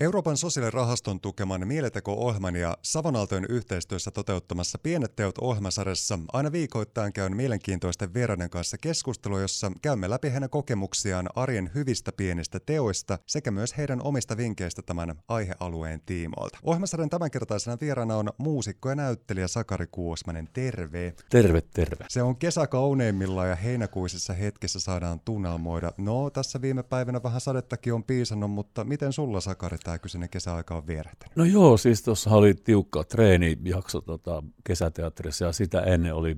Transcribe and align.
Euroopan 0.00 0.36
sosiaalirahaston 0.36 1.20
tukeman 1.20 1.68
Mieleteko-ohjelman 1.68 2.56
ja 2.56 2.76
Savonaltojen 2.82 3.46
yhteistyössä 3.48 4.10
toteuttamassa 4.10 4.78
Pienet 4.78 5.16
teot 5.16 5.38
ohjelmasarjassa 5.38 6.18
aina 6.32 6.52
viikoittain 6.52 7.12
käyn 7.12 7.36
mielenkiintoisten 7.36 8.14
vieraiden 8.14 8.50
kanssa 8.50 8.78
keskustelua, 8.78 9.40
jossa 9.40 9.72
käymme 9.82 10.10
läpi 10.10 10.32
heidän 10.32 10.50
kokemuksiaan 10.50 11.28
arjen 11.34 11.70
hyvistä 11.74 12.12
pienistä 12.12 12.60
teoista 12.60 13.18
sekä 13.26 13.50
myös 13.50 13.76
heidän 13.76 14.02
omista 14.02 14.36
vinkkeistä 14.36 14.82
tämän 14.82 15.14
aihealueen 15.28 16.00
tiimoilta. 16.06 16.58
Ohjelmasarjan 16.62 17.10
tämänkertaisena 17.10 17.76
vieraana 17.80 18.16
on 18.16 18.30
muusikko 18.38 18.88
ja 18.88 18.94
näyttelijä 18.94 19.48
Sakari 19.48 19.86
Kuosmanen. 19.90 20.48
Terve! 20.52 21.14
Terve, 21.30 21.60
terve! 21.60 22.04
Se 22.08 22.22
on 22.22 22.36
kesä 22.36 22.66
kauneimmillaan 22.66 23.48
ja 23.48 23.56
heinäkuisissa 23.56 24.32
hetkissä 24.32 24.80
saadaan 24.80 25.20
tunnelmoida. 25.20 25.92
No, 25.98 26.30
tässä 26.30 26.60
viime 26.60 26.82
päivinä 26.82 27.22
vähän 27.22 27.40
sadettakin 27.40 27.94
on 27.94 28.04
piisannut, 28.04 28.50
mutta 28.50 28.84
miten 28.84 29.12
sulla 29.12 29.40
Sakari 29.40 29.78
tämä 29.84 29.98
kyseinen 29.98 30.28
kesäaika 30.28 30.76
on 30.76 30.86
vierähtänyt? 30.86 31.36
No 31.36 31.44
joo, 31.44 31.76
siis 31.76 32.02
tuossa 32.02 32.30
oli 32.30 32.54
tiukka 32.54 33.04
treenijakso 33.04 34.00
tota, 34.00 34.42
kesäteatterissa 34.64 35.44
ja 35.44 35.52
sitä 35.52 35.80
ennen 35.80 36.14
oli 36.14 36.36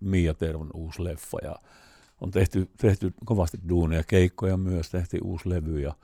Mia 0.00 0.34
Tervon 0.34 0.70
uusi 0.74 1.04
leffa 1.04 1.38
ja 1.42 1.56
on 2.20 2.30
tehty, 2.30 2.70
tehty 2.78 3.14
kovasti 3.24 3.58
duunia, 3.68 4.02
keikkoja 4.02 4.56
myös, 4.56 4.90
tehtiin 4.90 5.24
uusi 5.24 5.48
levy 5.48 5.80
ja 5.80 5.94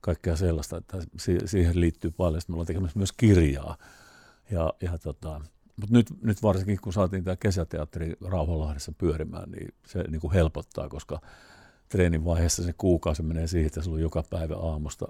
kaikkea 0.00 0.36
sellaista, 0.36 0.76
että 0.76 0.98
siihen 1.44 1.80
liittyy 1.80 2.10
paljon. 2.10 2.40
Sitten 2.40 2.52
me 2.52 2.56
ollaan 2.56 2.66
tekemässä 2.66 2.98
myös 2.98 3.12
kirjaa. 3.12 3.76
Ja, 4.50 4.72
ja 4.80 4.98
tota, 4.98 5.40
mutta 5.80 5.96
nyt, 5.96 6.06
nyt 6.22 6.42
varsinkin 6.42 6.78
kun 6.82 6.92
saatiin 6.92 7.24
tämä 7.24 7.36
kesäteatteri 7.36 8.12
Rauhalahdessa 8.24 8.92
pyörimään, 8.98 9.50
niin 9.50 9.74
se 9.86 10.04
niin 10.08 10.20
kuin 10.20 10.32
helpottaa, 10.32 10.88
koska 10.88 11.20
treenin 11.88 12.24
vaiheessa 12.24 12.62
se 12.62 12.72
kuukausi 12.72 13.22
menee 13.22 13.46
siihen, 13.46 13.66
että 13.66 13.82
sulla 13.82 13.96
on 13.96 14.02
joka 14.02 14.24
päivä 14.30 14.56
aamusta 14.56 15.08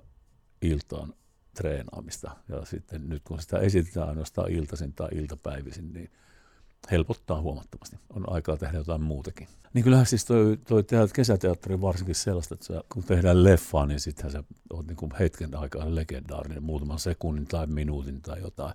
iltaan 0.63 1.15
treenaamista. 1.55 2.37
Ja 2.49 2.65
sitten 2.65 3.09
nyt 3.09 3.23
kun 3.25 3.41
sitä 3.41 3.59
esitetään 3.59 4.09
ainoastaan 4.09 4.51
iltaisin 4.51 4.93
tai 4.93 5.09
iltapäivisin, 5.13 5.93
niin 5.93 6.11
helpottaa 6.91 7.41
huomattavasti. 7.41 7.97
On 8.11 8.33
aikaa 8.33 8.57
tehdä 8.57 8.79
jotain 8.79 9.03
muutakin. 9.03 9.49
Niin 9.75 9.85
kyllähän 9.85 10.07
siis 10.07 10.25
toi, 10.25 10.59
toi 10.69 10.85
kesäteatteri 11.13 11.81
varsinkin 11.81 12.15
sellaista, 12.15 12.55
että 12.55 12.67
sä, 12.67 12.81
kun 12.93 13.05
tehdään 13.05 13.45
leffaa, 13.45 13.87
niin 13.87 14.01
sittenhän 14.01 14.33
sä 14.33 14.45
oot 14.73 14.87
niin 14.87 14.97
kuin 14.97 15.13
hetken 15.19 15.57
aikaa 15.57 15.95
legendaarinen, 15.95 16.63
muutaman 16.63 16.99
sekunnin 16.99 17.47
tai 17.47 17.67
minuutin 17.67 18.23
tai 18.23 18.41
jotain. 18.41 18.75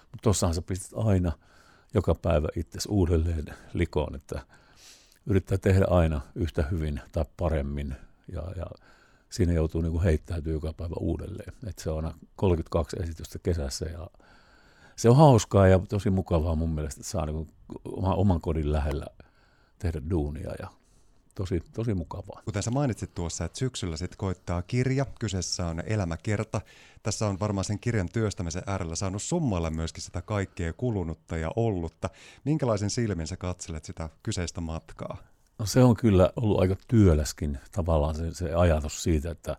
Mutta 0.00 0.22
tossahan 0.22 0.54
sä 0.54 0.62
pistät 0.62 0.92
aina 0.94 1.32
joka 1.94 2.14
päivä 2.14 2.48
itse 2.56 2.78
uudelleen 2.88 3.44
likoon, 3.72 4.14
että 4.14 4.46
yrittää 5.26 5.58
tehdä 5.58 5.84
aina 5.90 6.20
yhtä 6.34 6.64
hyvin 6.70 7.00
tai 7.12 7.24
paremmin 7.36 7.96
ja, 8.32 8.42
ja 8.56 8.66
siinä 9.32 9.52
joutuu 9.52 9.80
niin 9.80 9.92
kuin 9.92 10.52
joka 10.52 10.72
päivä 10.72 10.94
uudelleen. 11.00 11.52
Et 11.66 11.78
se 11.78 11.90
on 11.90 12.14
32 12.36 12.96
esitystä 13.02 13.38
kesässä 13.38 13.86
ja 13.86 14.06
se 14.96 15.08
on 15.08 15.16
hauskaa 15.16 15.68
ja 15.68 15.78
tosi 15.78 16.10
mukavaa 16.10 16.54
mun 16.54 16.70
mielestä, 16.70 17.00
että 17.00 17.10
saa 17.10 17.26
niin 17.26 17.34
kuin 17.34 17.48
oman 18.04 18.40
kodin 18.40 18.72
lähellä 18.72 19.06
tehdä 19.78 20.02
duunia 20.10 20.54
ja 20.58 20.68
tosi, 21.34 21.60
tosi 21.74 21.94
mukavaa. 21.94 22.42
Kuten 22.44 22.62
sä 22.62 22.70
mainitsit 22.70 23.14
tuossa, 23.14 23.44
että 23.44 23.58
syksyllä 23.58 23.96
sitten 23.96 24.18
koittaa 24.18 24.62
kirja, 24.62 25.06
kyseessä 25.20 25.66
on 25.66 25.82
elämäkerta. 25.86 26.60
Tässä 27.02 27.26
on 27.26 27.40
varmaan 27.40 27.64
sen 27.64 27.78
kirjan 27.78 28.08
työstämisen 28.12 28.62
äärellä 28.66 28.94
saanut 28.94 29.22
summailla 29.22 29.70
myöskin 29.70 30.02
sitä 30.02 30.22
kaikkea 30.22 30.72
kulunutta 30.72 31.36
ja 31.36 31.50
ollutta. 31.56 32.10
Minkälaisen 32.44 32.90
silmin 32.90 33.26
sä 33.26 33.36
katselet 33.36 33.84
sitä 33.84 34.08
kyseistä 34.22 34.60
matkaa? 34.60 35.31
No 35.62 35.66
se 35.66 35.84
on 35.84 35.96
kyllä 35.96 36.32
ollut 36.36 36.60
aika 36.60 36.76
työläskin 36.88 37.58
tavallaan 37.72 38.14
se, 38.14 38.34
se 38.34 38.54
ajatus 38.54 39.02
siitä, 39.02 39.30
että, 39.30 39.56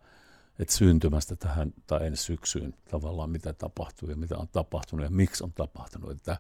että 0.60 0.74
syntymästä 0.74 1.36
tähän 1.36 1.74
tai 1.88 2.08
ensi 2.08 2.24
syksyyn 2.24 2.74
tavallaan 2.90 3.30
mitä 3.30 3.54
tapahtuu 3.54 4.10
ja 4.10 4.16
mitä 4.16 4.38
on 4.38 4.48
tapahtunut 4.48 5.04
ja 5.04 5.10
miksi 5.10 5.44
on 5.44 5.54
tapahtunut. 5.54 6.12
Että 6.12 6.38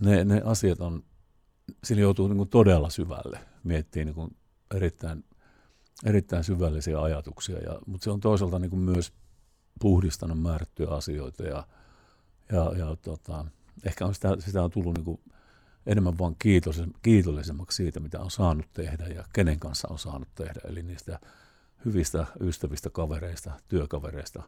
ne, 0.00 0.24
ne 0.24 0.42
asiat 0.44 0.80
on, 0.80 1.02
sillä 1.84 2.02
joutuu 2.02 2.28
niin 2.28 2.36
kuin 2.36 2.48
todella 2.48 2.90
syvälle, 2.90 3.40
miettii 3.64 4.04
niin 4.04 4.14
kuin 4.14 4.36
erittäin, 4.74 5.24
erittäin 6.04 6.44
syvällisiä 6.44 7.02
ajatuksia, 7.02 7.58
ja, 7.58 7.78
mutta 7.86 8.04
se 8.04 8.10
on 8.10 8.20
toisaalta 8.20 8.58
niin 8.58 8.70
kuin 8.70 8.80
myös 8.80 9.12
puhdistanut 9.80 10.42
määrättyjä 10.42 10.88
asioita 10.88 11.42
ja, 11.42 11.66
ja, 12.52 12.72
ja 12.78 12.96
tota, 13.02 13.46
ehkä 13.84 14.06
on 14.06 14.14
sitä, 14.14 14.36
sitä 14.38 14.62
on 14.62 14.70
tullut 14.70 14.94
niin 14.94 15.04
kuin 15.04 15.20
enemmän 15.86 16.18
vaan 16.18 16.36
kiitollisemmaksi 17.02 17.76
siitä, 17.76 18.00
mitä 18.00 18.20
on 18.20 18.30
saanut 18.30 18.66
tehdä 18.74 19.06
ja 19.06 19.24
kenen 19.32 19.60
kanssa 19.60 19.88
on 19.90 19.98
saanut 19.98 20.28
tehdä. 20.34 20.60
Eli 20.64 20.82
niistä 20.82 21.20
hyvistä 21.84 22.26
ystävistä, 22.40 22.90
kavereista, 22.90 23.60
työkavereista, 23.68 24.42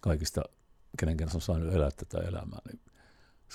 kaikista, 0.00 0.42
kenen 0.98 1.16
kanssa 1.16 1.36
on 1.36 1.42
saanut 1.42 1.74
elää 1.74 1.90
tätä 1.90 2.18
elämää. 2.18 2.58
Niin 2.66 2.80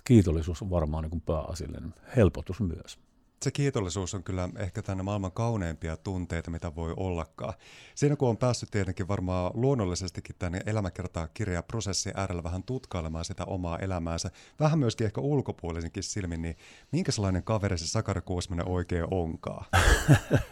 kiitollisuus 0.04 0.62
on 0.62 0.70
varmaan 0.70 1.04
niin 1.04 1.22
pääasiallinen 1.22 1.94
helpotus 2.16 2.60
myös 2.60 3.00
se 3.42 3.52
kiitollisuus 3.52 4.14
on 4.14 4.24
kyllä 4.24 4.50
ehkä 4.58 4.82
tänne 4.82 5.04
maailman 5.04 5.32
kauneimpia 5.32 5.98
tunteita, 5.98 6.52
mitä 6.52 6.76
voi 6.76 6.94
ollakaan. 6.98 7.54
Siinä 7.96 8.16
kun 8.16 8.30
on 8.30 8.38
päässyt 8.38 8.72
tietenkin 8.72 9.08
varmaan 9.08 9.52
luonnollisestikin 9.54 10.36
tänne 10.40 10.62
elämäkertaa 10.66 11.28
kirjaprosessin 11.28 12.14
äärellä 12.16 12.44
vähän 12.44 12.64
tutkailemaan 12.64 13.26
sitä 13.26 13.46
omaa 13.46 13.80
elämäänsä, 13.80 14.32
vähän 14.60 14.80
myöskin 14.80 15.06
ehkä 15.06 15.22
ulkopuolisenkin 15.22 16.04
silmin, 16.04 16.42
niin 16.42 16.58
minkä 16.92 17.12
sellainen 17.12 17.44
kaveri 17.44 17.78
se 17.78 17.88
Sakari 17.88 18.22
Kuosmanen 18.22 18.68
oikein 18.68 19.06
onkaan? 19.12 19.66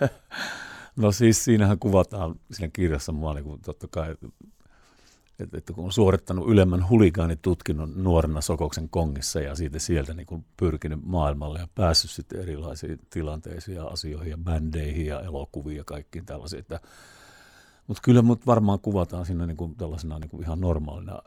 no 0.96 1.12
siis 1.12 1.44
siinähän 1.44 1.80
kuvataan 1.80 2.36
siinä 2.52 2.72
kirjassa 2.74 3.12
mua 3.12 3.34
niin 3.34 3.46
kuin 3.46 3.62
totta 3.62 3.88
kai 3.88 4.16
että, 5.40 5.58
että 5.58 5.74
kun 5.74 5.86
on 5.86 5.94
suorittanut 5.94 6.50
ylemmän 6.50 6.90
huligaanitutkinnon 6.90 8.04
nuorena 8.04 8.42
Sokoksen 8.42 8.90
kongissa 8.90 9.40
ja 9.40 9.56
siitä 9.56 9.80
sieltä 9.80 10.14
niin 10.14 10.26
kuin 10.26 10.46
pyrkinyt 10.58 11.00
maailmalle 11.04 11.60
ja 11.60 11.68
päässyt 11.76 12.12
sitten 12.12 12.42
erilaisiin 12.42 13.00
tilanteisiin 13.10 13.76
ja 13.76 13.86
asioihin 13.86 14.32
ja 14.32 14.38
bändeihin 14.38 15.06
ja 15.06 15.22
elokuviin 15.22 15.78
ja 15.78 15.84
kaikkiin 15.84 16.26
tällaisiin. 16.26 16.60
Että, 16.60 16.80
mutta 17.88 18.02
kyllä 18.04 18.22
mut 18.22 18.46
varmaan 18.46 18.80
kuvataan 18.80 19.26
siinä 19.26 19.46
niin 19.46 19.58
kuin 19.58 19.76
tällaisena 19.76 20.20
niin 20.20 20.30
kuin 20.30 20.44
ihan 20.44 20.62
normaalina, 20.62 21.22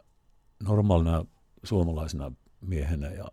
normaalina 0.62 1.24
suomalaisena 1.62 2.32
miehenä 2.60 3.10
ja 3.10 3.24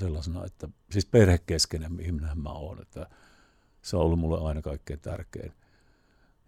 sellaisena, 0.00 0.44
että 0.44 0.68
siis 0.90 1.06
perhekeskeinen 1.06 2.00
ihminen 2.00 2.38
mä 2.40 2.50
oon, 2.50 2.82
että 2.82 3.06
se 3.82 3.96
on 3.96 4.02
ollut 4.02 4.18
mulle 4.18 4.48
aina 4.48 4.62
kaikkein 4.62 5.00
tärkein. 5.00 5.52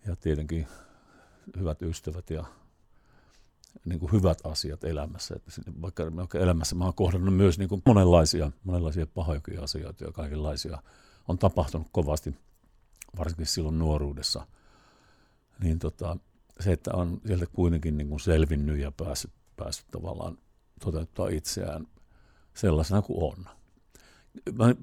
Ja 0.07 0.17
tietenkin 0.17 0.67
hyvät 1.57 1.83
ystävät 1.83 2.31
ja 2.31 2.45
niin 3.89 4.01
kuin 4.01 4.13
hyvät 4.13 4.39
asiat 4.45 4.85
elämässä. 4.85 5.37
Että 5.37 5.51
vaikka, 5.83 6.39
elämässä 6.39 6.75
mä 6.75 6.85
oon 6.85 6.95
kohdannut 6.95 7.35
myös 7.37 7.59
niin 7.59 7.69
kuin 7.69 7.83
monenlaisia, 7.87 8.51
monenlaisia 8.65 9.07
pahoja 9.07 9.41
asioita 9.63 10.05
ja 10.05 10.13
kaikenlaisia 10.13 10.83
on 11.29 11.39
tapahtunut 11.39 11.87
kovasti, 11.93 12.35
varsinkin 13.19 13.47
silloin 13.47 13.79
nuoruudessa. 13.79 14.47
Niin 15.63 15.79
tota, 15.79 16.17
se, 16.61 16.73
että 16.73 16.91
on 16.95 17.21
sieltä 17.27 17.47
kuitenkin 17.47 17.97
niin 17.97 18.09
kuin 18.09 18.21
selvinnyt 18.21 18.79
ja 18.79 18.93
päässyt, 18.93 19.33
päässyt 19.57 19.87
tavallaan 19.91 20.39
toteuttaa 20.81 21.29
itseään 21.29 21.87
sellaisena 22.55 23.03
kuin 23.03 23.23
on. 23.23 23.45
Mä 24.53 24.75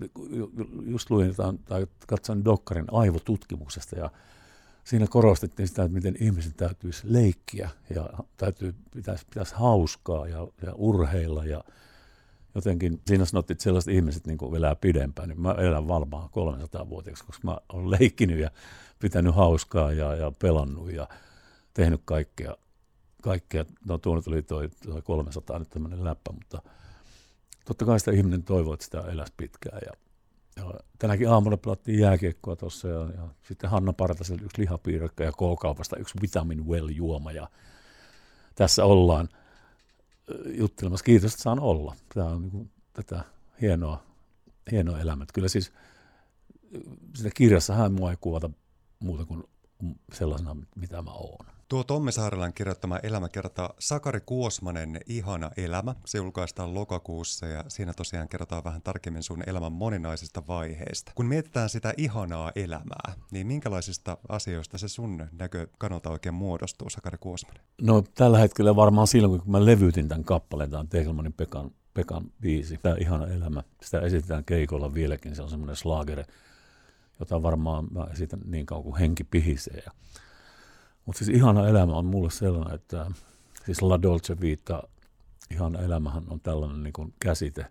just 0.86 1.10
luin 1.10 1.36
tai 1.66 1.88
katsoin 2.08 2.46
Dokkarin 2.46 2.86
aivotutkimuksesta 2.92 4.00
ja 4.00 4.10
siinä 4.86 5.08
korostettiin 5.08 5.68
sitä, 5.68 5.84
että 5.84 5.94
miten 5.94 6.16
ihmisen 6.20 6.54
täytyisi 6.54 7.02
leikkiä 7.04 7.70
ja 7.96 8.10
täytyy, 8.38 8.76
pitäisi, 8.96 9.26
pitäisi 9.26 9.56
hauskaa 9.56 10.28
ja, 10.28 10.48
ja 10.66 10.74
urheilla 10.76 11.46
ja 11.46 11.64
jotenkin 12.56 13.02
siinä 13.08 13.26
sanottiin, 13.26 13.56
että 13.56 13.64
sellaiset 13.64 13.94
ihmiset 13.94 14.28
niin 14.28 14.56
elää 14.58 14.76
pidempään, 14.76 15.30
niin 15.30 15.42
mä 15.42 15.52
elän 15.52 15.88
varmaan 15.88 16.30
300-vuotiaaksi, 16.30 17.26
koska 17.26 17.48
mä 17.48 17.58
olen 17.74 17.92
leikkinyt 17.92 18.40
ja 18.40 18.52
pitänyt 19.00 19.36
hauskaa 19.36 19.92
ja, 19.92 20.16
ja 20.16 20.32
pelannut 20.42 20.92
ja 20.92 21.08
tehnyt 21.74 22.02
kaikkea. 22.06 22.56
kaikkea. 23.22 23.66
No 23.88 23.98
tuonne 23.98 24.22
tuli 24.22 24.42
toi, 24.42 24.70
toi 24.86 25.02
300 25.02 25.60
nyt 25.60 25.70
tämmöinen 25.70 26.04
läppä, 26.04 26.32
mutta 26.32 26.62
totta 27.66 27.86
kai 27.86 28.00
sitä 28.00 28.12
ihminen 28.12 28.44
toivoo, 28.44 28.74
että 28.74 28.86
sitä 28.86 29.02
eläisi 29.02 29.34
pitkään 29.38 29.82
ja 29.86 30.05
ja 30.58 30.74
tänäkin 31.00 31.30
aamuna 31.30 31.58
pelattiin 31.58 32.00
jääkiekkoa 32.00 32.56
tuossa 32.56 32.88
ja, 32.88 33.00
ja, 33.00 33.28
sitten 33.48 33.70
Hanna 33.70 33.94
Partaselta 33.94 34.46
yksi 34.46 34.62
lihapiirakka 34.62 35.24
ja 35.24 35.32
K-kaupasta 35.32 35.98
yksi 35.98 36.22
Vitamin 36.22 36.68
Well 36.68 36.90
juoma 36.90 37.32
ja 37.32 37.50
tässä 38.56 38.86
ollaan 38.86 39.30
juttelemassa. 40.46 41.04
Kiitos, 41.04 41.34
että 41.34 41.44
saan 41.44 41.60
olla. 41.60 41.96
Tämä 42.14 42.28
on 42.28 42.42
niin 42.42 42.52
kuin, 42.52 42.72
tätä 42.94 43.24
hienoa, 43.62 44.04
hienoa 44.72 45.00
elämää. 45.00 45.28
Kyllä 45.34 45.48
siis 45.48 45.72
sitä 47.16 47.30
kirjassahan 47.36 47.94
mua 47.94 48.12
ei 48.12 48.18
kuvata 48.22 48.50
muuta 49.00 49.26
kuin 49.26 49.44
sellaisena, 50.14 50.56
mitä 50.76 51.02
mä 51.02 51.12
oon. 51.12 51.46
Tuo 51.70 51.84
Tommi 51.84 52.12
Saarelan 52.12 52.54
kirjoittama 52.54 53.00
elämäkerta 53.04 53.70
Sakari 53.80 54.22
Kuosmanen 54.26 55.00
Ihana 55.06 55.52
elämä, 55.58 55.96
se 56.06 56.18
julkaistaan 56.18 56.74
lokakuussa 56.74 57.48
ja 57.48 57.64
siinä 57.68 57.94
tosiaan 57.94 58.30
kerrotaan 58.30 58.64
vähän 58.64 58.82
tarkemmin 58.82 59.24
sun 59.24 59.44
elämän 59.48 59.72
moninaisista 59.72 60.48
vaiheista. 60.48 61.12
Kun 61.16 61.26
mietitään 61.26 61.70
sitä 61.70 61.94
ihanaa 61.98 62.52
elämää, 62.56 63.14
niin 63.32 63.48
minkälaisista 63.48 64.18
asioista 64.30 64.78
se 64.78 64.88
sun 64.88 65.28
näkökannalta 65.32 66.10
oikein 66.10 66.36
muodostuu, 66.36 66.90
Sakari 66.90 67.18
Kuosmanen? 67.18 67.62
No 67.82 68.04
tällä 68.16 68.38
hetkellä 68.38 68.76
varmaan 68.76 69.08
silloin, 69.08 69.42
kun 69.42 69.52
mä 69.52 69.66
levytin 69.66 70.08
tämän 70.08 70.24
kappaleen, 70.24 70.70
tämä 70.70 70.80
on 70.80 70.88
Tegelmanin 70.88 71.34
Pekan, 71.34 71.72
Pekan 71.94 72.32
biisi, 72.42 72.78
tämä 72.78 72.96
ihana 73.00 73.28
elämä, 73.28 73.64
sitä 73.82 74.00
esitetään 74.00 74.46
keikolla 74.46 74.94
vieläkin, 74.94 75.36
se 75.36 75.42
on 75.42 75.50
semmoinen 75.50 75.76
slagere, 75.76 76.26
jota 77.20 77.44
varmaan 77.44 77.88
mä 77.92 78.08
esitän 78.14 78.40
niin 78.46 78.66
kauan 78.66 78.84
kuin 78.84 78.98
henki 78.98 79.24
pihisee. 79.24 79.84
Ja 79.86 79.92
mutta 81.06 81.26
siis 81.26 81.38
ihana 81.38 81.68
elämä 81.68 81.94
on 81.94 82.06
mulle 82.06 82.32
sellainen, 82.32 82.76
että 82.76 83.12
siis 83.66 83.82
La 83.82 84.02
Dolce 84.02 84.42
Vita, 84.42 84.84
ihana 85.52 85.80
elämähän 85.80 86.24
on 86.30 86.42
tällainen 86.42 86.84
niin 86.84 86.94
kuin 86.94 87.14
käsite, 87.20 87.66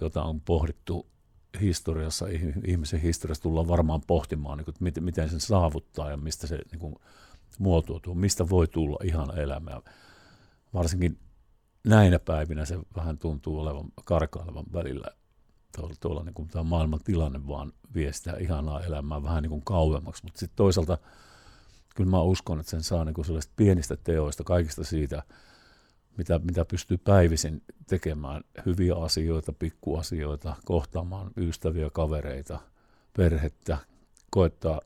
jota 0.00 0.22
on 0.22 0.40
pohdittu 0.40 1.06
historiassa, 1.60 2.26
ihmisen 2.66 3.00
historiassa 3.00 3.42
tullaan 3.42 3.68
varmaan 3.68 4.00
pohtimaan, 4.06 4.58
niin 4.58 4.64
kuin, 4.64 4.88
että 4.88 5.00
miten 5.00 5.30
sen 5.30 5.40
saavuttaa 5.40 6.10
ja 6.10 6.16
mistä 6.16 6.46
se 6.46 6.58
niin 6.70 6.78
kuin, 6.78 6.94
muotoutuu, 7.58 8.14
mistä 8.14 8.48
voi 8.48 8.68
tulla 8.68 8.98
ihana 9.04 9.34
elämä. 9.34 9.80
Varsinkin 10.74 11.18
näinä 11.84 12.18
päivinä 12.18 12.64
se 12.64 12.78
vähän 12.96 13.18
tuntuu 13.18 13.60
olevan 13.60 13.88
karkailevan 14.04 14.64
välillä. 14.72 15.06
Tuolla, 15.76 15.94
tuolla 16.00 16.22
niin 16.22 16.34
kuin, 16.34 16.48
tämä 16.48 16.62
maailman 16.62 17.00
tilanne 17.04 17.46
vaan 17.46 17.72
viestää 17.94 18.36
ihanaa 18.36 18.80
elämää 18.80 19.22
vähän 19.22 19.42
niin 19.42 19.50
kuin 19.50 19.64
kauemmaksi, 19.64 20.24
mutta 20.24 20.38
sitten 20.40 20.56
toisaalta– 20.56 20.98
kyllä 21.98 22.10
mä 22.10 22.22
uskon, 22.22 22.60
että 22.60 22.70
sen 22.70 22.82
saa 22.82 23.04
niin 23.04 23.24
sellaisista 23.24 23.54
pienistä 23.56 23.96
teoista, 23.96 24.44
kaikista 24.44 24.84
siitä, 24.84 25.22
mitä, 26.16 26.38
mitä 26.38 26.64
pystyy 26.64 26.98
päivisin 26.98 27.62
tekemään, 27.86 28.44
hyviä 28.66 28.94
asioita, 28.94 29.52
pikkuasioita, 29.52 30.56
kohtaamaan 30.64 31.30
ystäviä, 31.36 31.90
kavereita, 31.90 32.58
perhettä, 33.16 33.78
koettaa 34.30 34.80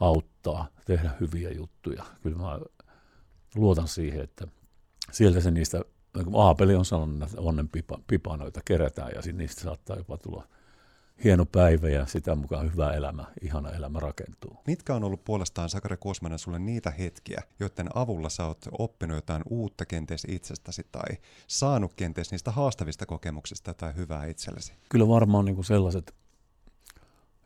auttaa, 0.00 0.68
tehdä 0.84 1.10
hyviä 1.20 1.50
juttuja. 1.50 2.04
Kyllä 2.22 2.38
mä 2.38 2.60
luotan 3.54 3.88
siihen, 3.88 4.20
että 4.20 4.48
sieltä 5.12 5.40
se 5.40 5.50
niistä, 5.50 5.80
niin 6.16 6.24
kuin 6.24 6.42
Aapeli 6.42 6.74
on 6.74 6.84
sanonut, 6.84 7.22
että 7.22 7.40
onnen 7.40 7.68
pipa, 7.68 7.98
pipanoita 8.06 8.60
kerätään 8.64 9.12
ja 9.14 9.32
niistä 9.32 9.60
saattaa 9.60 9.96
jopa 9.96 10.18
tulla 10.18 10.48
hieno 11.24 11.46
päivä 11.46 11.88
ja 11.88 12.06
sitä 12.06 12.34
mukaan 12.34 12.72
hyvä 12.72 12.92
elämä, 12.92 13.24
ihana 13.42 13.70
elämä 13.70 14.00
rakentuu. 14.00 14.56
Mitkä 14.66 14.94
on 14.94 15.04
ollut 15.04 15.24
puolestaan, 15.24 15.68
Sakari 15.68 15.96
Kuosmanen, 15.96 16.38
sulle 16.38 16.58
niitä 16.58 16.90
hetkiä, 16.90 17.42
joiden 17.60 17.88
avulla 17.94 18.28
sä 18.28 18.46
oot 18.46 18.58
oppinut 18.78 19.16
jotain 19.16 19.42
uutta 19.50 19.86
kenties 19.86 20.26
itsestäsi 20.28 20.86
tai 20.92 21.16
saanut 21.46 21.94
kenties 21.94 22.30
niistä 22.30 22.50
haastavista 22.50 23.06
kokemuksista 23.06 23.74
tai 23.74 23.96
hyvää 23.96 24.26
itsellesi? 24.26 24.72
Kyllä 24.88 25.08
varmaan 25.08 25.44
niin 25.44 25.54
kuin 25.54 25.64
sellaiset, 25.64 26.14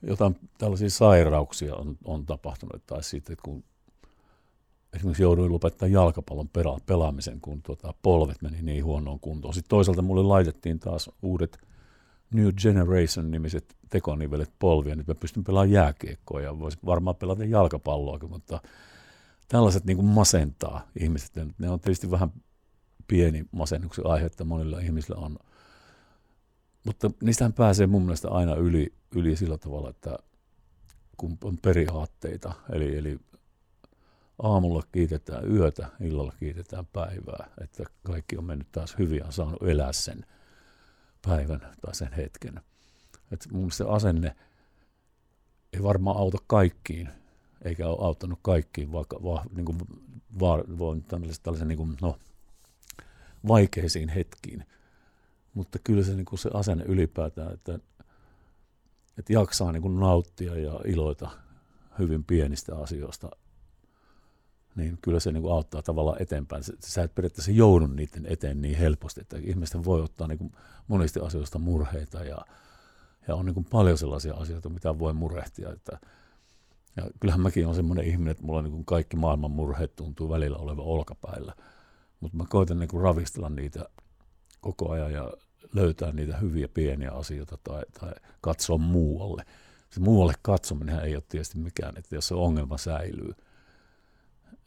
jotain 0.03 0.37
tällaisia 0.59 0.91
sairauksia 0.91 1.75
on, 1.75 1.97
on 2.05 2.27
tapahtunut, 2.27 2.87
tai 2.87 3.03
sitten 3.03 3.37
kun 3.43 3.65
esimerkiksi 4.93 5.23
jouduin 5.23 5.53
lopettaa 5.53 5.89
jalkapallon 5.89 6.51
pela- 6.59 6.81
pelaamisen, 6.87 7.41
kun 7.41 7.63
tuota, 7.63 7.95
polvet 8.03 8.43
meni 8.43 8.63
niin 8.63 8.85
huonoon 8.85 9.21
kuntoon. 9.21 9.55
Sitten 9.55 9.71
toisaalta 9.71 10.03
mulle 10.03 10.23
laitettiin 10.23 10.79
taas 10.79 11.11
uudet– 11.23 11.59
New 12.35 12.49
Generation-nimiset 12.53 13.77
tekonivelet 13.91 14.53
polvia, 14.59 14.97
nyt 14.97 15.07
mä 15.07 15.15
pystyn 15.15 15.45
pelaamaan 15.45 15.71
jääkiekkoa 15.71 16.41
ja 16.41 16.59
voisin 16.59 16.81
varmaan 16.87 17.17
pelata 17.17 17.45
jalkapalloa, 17.45 18.19
mutta 18.29 18.61
tällaiset 19.49 19.85
niin 19.85 19.97
kuin 19.97 20.07
masentaa 20.07 20.89
ihmiset. 21.01 21.33
Ne 21.59 21.71
on 21.71 21.81
tietysti 21.81 22.11
vähän 22.11 22.33
pieni 23.07 23.45
masennuksen 23.53 24.07
aihe, 24.07 24.27
että 24.27 24.45
monilla 24.45 24.81
ihmisillä 24.81 25.21
on. 25.21 25.39
Mutta 26.87 27.11
niistähän 27.23 27.53
pääsee 27.53 27.87
mun 27.87 28.03
mielestä 28.03 28.29
aina 28.29 28.55
yli, 28.55 28.93
yli 29.15 29.37
sillä 29.37 29.59
tavalla, 29.59 29.91
että 29.91 30.19
kun 31.17 31.39
on 31.45 31.59
periaatteita, 31.59 32.53
eli, 32.73 32.97
eli 32.97 33.19
aamulla 34.43 34.83
kiitetään 34.93 35.57
yötä, 35.57 35.89
illalla 36.01 36.33
kiitetään 36.39 36.87
päivää, 36.87 37.51
että 37.61 37.85
kaikki 38.03 38.37
on 38.37 38.45
mennyt 38.45 38.73
taas 38.73 38.99
hyvin 38.99 39.19
ja 39.19 39.31
saanut 39.31 39.63
elää 39.63 39.93
sen– 39.93 40.27
päivän 41.27 41.61
tai 41.61 41.95
sen 41.95 42.13
hetken. 42.13 42.61
Et 43.33 43.47
mun 43.53 43.61
mielestä 43.61 43.85
se 43.85 43.91
asenne 43.91 44.37
ei 45.73 45.83
varmaan 45.83 46.17
auta 46.17 46.39
kaikkiin, 46.47 47.09
eikä 47.63 47.89
ole 47.89 48.07
auttanut 48.07 48.39
kaikkiin, 48.43 48.93
vaikka 48.93 49.23
va, 49.23 49.45
niin 49.57 49.65
kuin, 49.65 49.79
va, 50.41 50.57
va, 50.59 50.97
tällaisen, 51.09 51.43
tällaisen 51.43 51.69
niin 51.69 51.79
kuin, 51.79 51.97
no, 52.03 52.19
vaikeisiin 53.49 54.09
hetkiin. 54.09 54.65
Mutta 55.55 55.79
kyllä 55.85 56.03
se, 56.03 56.15
niin 56.15 56.25
kuin 56.25 56.39
se 56.39 56.51
asenne 56.55 56.85
ylipäätään, 56.85 57.55
että, 57.55 57.79
että 59.19 59.33
jaksaa 59.33 59.73
niin 59.73 59.83
kuin 59.83 60.01
nauttia 60.01 60.57
ja 60.57 60.81
iloita 60.85 61.31
hyvin 61.99 62.25
pienistä 62.25 62.77
asioista 62.77 63.31
niin 64.77 64.99
kyllä 65.03 65.21
se 65.21 65.33
niin 65.33 65.43
kuin 65.43 65.53
auttaa 65.53 65.83
tavallaan 65.83 66.23
eteenpäin. 66.23 66.63
Sä 66.81 67.03
et 67.03 67.15
periaatteessa 67.15 67.51
joudu 67.51 67.87
niiden 67.87 68.27
eteen 68.27 68.63
niin 68.63 68.79
helposti, 68.79 69.21
että 69.21 69.37
ihmisten 69.43 69.85
voi 69.85 70.01
ottaa 70.01 70.29
niin 70.29 70.39
kuin 70.39 70.53
monista 70.89 71.27
asioista 71.27 71.59
murheita 71.59 72.25
ja, 72.25 72.39
ja 73.29 73.35
on 73.35 73.47
niin 73.47 73.55
kuin 73.55 73.67
paljon 73.71 73.99
sellaisia 73.99 74.35
asioita, 74.35 74.69
mitä 74.69 74.99
voi 74.99 75.13
murehtia. 75.13 75.73
Että, 75.73 75.99
ja 76.97 77.11
kyllähän 77.21 77.41
mäkin 77.41 77.65
olen 77.65 77.77
semmoinen 77.77 78.05
ihminen, 78.05 78.31
että 78.31 78.45
mulla 78.45 78.63
niin 78.63 78.73
kuin 78.73 78.85
kaikki 78.85 79.17
maailman 79.17 79.51
murheet 79.51 79.97
tuntuu 79.97 80.29
välillä 80.29 80.57
olevan 80.57 80.85
olkapäillä, 80.85 81.55
mutta 82.21 82.37
mä 82.37 82.45
koitan 82.49 82.79
niin 82.79 82.89
kuin 82.89 83.03
ravistella 83.03 83.49
niitä 83.49 83.89
koko 84.61 84.91
ajan 84.91 85.13
ja 85.13 85.33
löytää 85.73 86.13
niitä 86.13 86.37
hyviä 86.37 86.69
pieniä 86.69 87.11
asioita 87.11 87.59
tai, 87.65 87.83
tai 88.01 88.13
katsoa 88.41 88.79
muualle. 88.79 89.45
Se 89.91 90.01
muualle 90.01 90.35
katsominen 90.43 91.01
ei 91.01 91.15
ole 91.15 91.23
tietysti 91.29 91.59
mikään, 91.59 91.97
että 91.97 92.15
jos 92.15 92.29
se 92.29 92.35
ongelma 92.35 92.79
säilyy– 92.79 93.35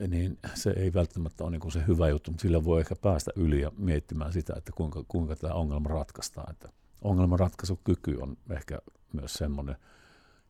niin 0.07 0.39
se 0.55 0.69
ei 0.69 0.93
välttämättä 0.93 1.43
ole 1.43 1.51
niin 1.51 1.61
kuin 1.61 1.71
se 1.71 1.83
hyvä 1.87 2.09
juttu, 2.09 2.31
mutta 2.31 2.41
sillä 2.41 2.63
voi 2.63 2.79
ehkä 2.79 2.95
päästä 2.95 3.31
yli 3.35 3.61
ja 3.61 3.71
miettimään 3.77 4.33
sitä, 4.33 4.53
että 4.57 4.71
kuinka, 4.75 5.03
kuinka 5.07 5.35
tämä 5.35 5.53
ongelma 5.53 5.89
ratkaistaan. 5.89 6.51
Että 6.51 6.69
ongelmanratkaisukyky 7.01 8.17
on 8.21 8.37
ehkä 8.49 8.79
myös 9.13 9.33
semmoinen 9.33 9.75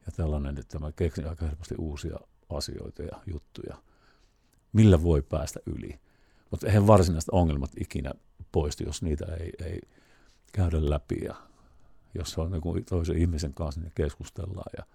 ja 0.06 0.12
tällainen, 0.12 0.58
että 0.60 0.80
mä 0.80 0.92
keksin 0.92 1.30
aika 1.30 1.46
helposti 1.46 1.76
uusia 1.78 2.18
asioita 2.50 3.04
ja 3.04 3.22
juttuja, 3.28 3.78
millä 4.74 5.04
voi 5.04 5.22
päästä 5.22 5.60
yli. 5.66 6.00
Mutta 6.52 6.68
eihän 6.68 6.88
varsinaiset 6.88 7.30
ongelmat 7.30 7.72
ikinä 7.80 8.12
poistu, 8.52 8.84
jos 8.84 9.02
niitä 9.02 9.26
ei, 9.26 9.52
ei 9.64 9.80
käydä 10.52 10.90
läpi 10.90 11.16
ja 11.26 11.36
jos 12.16 12.38
on 12.38 12.52
niin 12.52 12.86
toisen 12.86 13.18
ihmisen 13.18 13.54
kanssa, 13.54 13.82
niin 13.82 13.92
keskustellaan 13.96 14.72
ja 14.78 14.86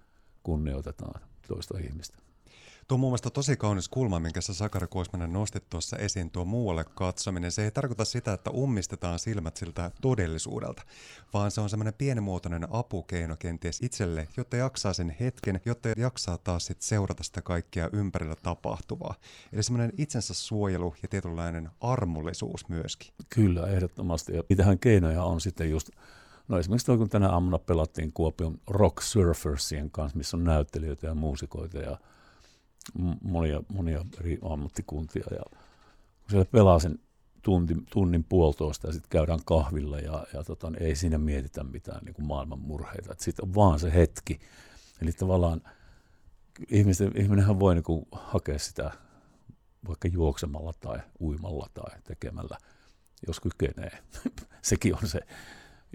kunnioitetaan 0.42 1.20
toista 1.48 1.78
ihmistä. 1.78 2.18
Tuo 2.88 2.96
on 2.96 3.00
mun 3.00 3.10
mielestä 3.10 3.30
tosi 3.30 3.56
kaunis 3.56 3.88
kulma, 3.88 4.20
minkä 4.20 4.40
sä 4.40 4.54
Sakari 4.54 4.86
Kuosmanen 4.86 5.32
nostit 5.32 5.68
tuossa 5.70 5.96
esiin, 5.96 6.30
tuo 6.30 6.44
muualle 6.44 6.84
katsominen. 6.84 7.52
Se 7.52 7.64
ei 7.64 7.70
tarkoita 7.70 8.04
sitä, 8.04 8.32
että 8.32 8.50
ummistetaan 8.50 9.18
silmät 9.18 9.56
siltä 9.56 9.90
todellisuudelta, 10.00 10.82
vaan 11.34 11.50
se 11.50 11.60
on 11.60 11.70
semmoinen 11.70 11.94
pienimuotoinen 11.94 12.68
apukeino 12.70 13.36
kenties 13.36 13.78
itselle, 13.82 14.28
jotta 14.36 14.56
jaksaa 14.56 14.92
sen 14.92 15.16
hetken, 15.20 15.60
jotta 15.64 15.88
jaksaa 15.96 16.38
taas 16.38 16.66
sit 16.66 16.82
seurata 16.82 17.22
sitä 17.22 17.42
kaikkea 17.42 17.90
ympärillä 17.92 18.36
tapahtuvaa. 18.42 19.14
Eli 19.52 19.62
semmoinen 19.62 19.92
itsensä 19.98 20.34
suojelu 20.34 20.94
ja 21.02 21.08
tietynlainen 21.08 21.70
armollisuus 21.80 22.68
myöskin. 22.68 23.14
Kyllä, 23.28 23.66
ehdottomasti. 23.66 24.36
Ja 24.36 24.42
niitähän 24.48 24.78
keinoja 24.78 25.24
on 25.24 25.40
sitten 25.40 25.70
just 25.70 25.90
No 26.48 26.58
esimerkiksi 26.58 26.86
toi, 26.86 26.98
kun 26.98 27.08
tänä 27.08 27.28
aamuna 27.28 27.58
pelattiin 27.58 28.12
Kuopion 28.12 28.60
Rock 28.66 29.02
Surfersien 29.02 29.90
kanssa, 29.90 30.18
missä 30.18 30.36
on 30.36 30.44
näyttelijöitä 30.44 31.06
ja 31.06 31.14
muusikoita 31.14 31.78
ja 31.78 31.98
monia, 33.22 33.62
monia 33.74 34.04
eri 34.20 34.38
ammattikuntia 34.42 35.24
ja 35.30 35.42
kun 36.20 36.30
siellä 36.30 36.44
pelaa 36.44 36.78
sen 36.78 36.98
tunti, 37.42 37.74
tunnin 37.90 38.24
puolitoista 38.24 38.86
ja 38.86 38.92
sitten 38.92 39.10
käydään 39.10 39.40
kahvilla 39.44 39.98
ja, 39.98 40.26
ja 40.34 40.44
tota, 40.44 40.70
niin 40.70 40.82
ei 40.82 40.96
siinä 40.96 41.18
mietitä 41.18 41.64
mitään 41.64 42.04
niin 42.04 42.14
kuin 42.14 42.26
maailman 42.26 42.58
murheita. 42.58 43.14
Sitten 43.18 43.48
on 43.48 43.54
vaan 43.54 43.80
se 43.80 43.94
hetki. 43.94 44.40
Eli 45.02 45.12
tavallaan 45.12 45.60
ihmisten, 46.70 47.12
ihminenhän 47.16 47.60
voi 47.60 47.74
niin 47.74 47.84
kuin 47.84 48.06
hakea 48.12 48.58
sitä 48.58 48.90
vaikka 49.88 50.08
juoksemalla 50.08 50.72
tai 50.80 50.98
uimalla 51.20 51.68
tai 51.74 52.00
tekemällä, 52.04 52.58
jos 53.26 53.40
kykenee. 53.40 53.98
Sekin 54.62 54.94
on 54.94 55.08
se 55.08 55.20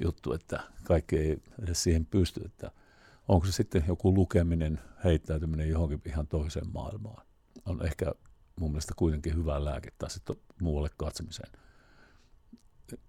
juttu, 0.03 0.33
että 0.33 0.63
kaikki 0.83 1.17
ei 1.17 1.37
edes 1.63 1.83
siihen 1.83 2.05
pysty. 2.05 2.41
Että 2.45 2.71
onko 3.27 3.45
se 3.45 3.51
sitten 3.51 3.83
joku 3.87 4.13
lukeminen, 4.13 4.79
heittäytyminen 5.03 5.69
johonkin 5.69 6.01
ihan 6.05 6.27
toiseen 6.27 6.67
maailmaan. 6.73 7.25
On 7.65 7.85
ehkä 7.85 8.11
mun 8.59 8.71
mielestä 8.71 8.93
kuitenkin 8.97 9.35
hyvä 9.35 9.65
lääke 9.65 9.91
tai 9.97 10.09
sitten 10.09 10.35
muualle 10.61 10.89
katsomiseen 10.97 11.51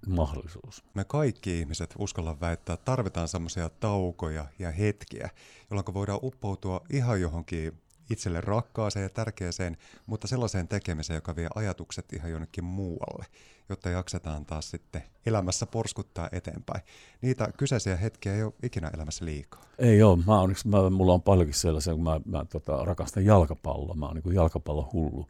mahdollisuus. 0.06 0.84
Me 0.94 1.04
kaikki 1.04 1.58
ihmiset, 1.58 1.94
uskalla 1.98 2.40
väittää, 2.40 2.76
tarvitaan 2.76 3.28
semmoisia 3.28 3.68
taukoja 3.68 4.46
ja 4.58 4.70
hetkiä, 4.70 5.30
jolloin 5.70 5.94
voidaan 5.94 6.18
uppoutua 6.22 6.80
ihan 6.90 7.20
johonkin 7.20 7.82
itselle 8.10 8.40
rakkaaseen 8.40 9.02
ja 9.02 9.08
tärkeäseen, 9.08 9.76
mutta 10.06 10.28
sellaiseen 10.28 10.68
tekemiseen, 10.68 11.14
joka 11.14 11.36
vie 11.36 11.48
ajatukset 11.54 12.12
ihan 12.12 12.30
jonnekin 12.30 12.64
muualle, 12.64 13.26
jotta 13.68 13.90
jaksetaan 13.90 14.46
taas 14.46 14.70
sitten 14.70 15.02
elämässä 15.26 15.66
porskuttaa 15.66 16.28
eteenpäin. 16.32 16.82
Niitä 17.22 17.48
kyseisiä 17.56 17.96
hetkiä 17.96 18.34
ei 18.34 18.42
ole 18.42 18.52
ikinä 18.62 18.90
elämässä 18.94 19.24
liikaa. 19.24 19.62
Ei 19.78 20.02
ole. 20.02 20.18
Mä 20.26 20.40
onneksi, 20.40 20.68
mä, 20.68 20.90
mulla 20.90 21.12
on 21.12 21.22
paljonkin 21.22 21.54
sellaisia, 21.54 21.94
kun 21.94 22.04
mä, 22.04 22.20
mä 22.24 22.44
tota, 22.44 22.84
rakastan 22.84 23.24
jalkapalloa. 23.24 23.94
Mä 23.94 24.06
oon 24.06 24.16
niin 24.16 24.34
jalkapallon 24.34 24.92
hullu 24.92 25.28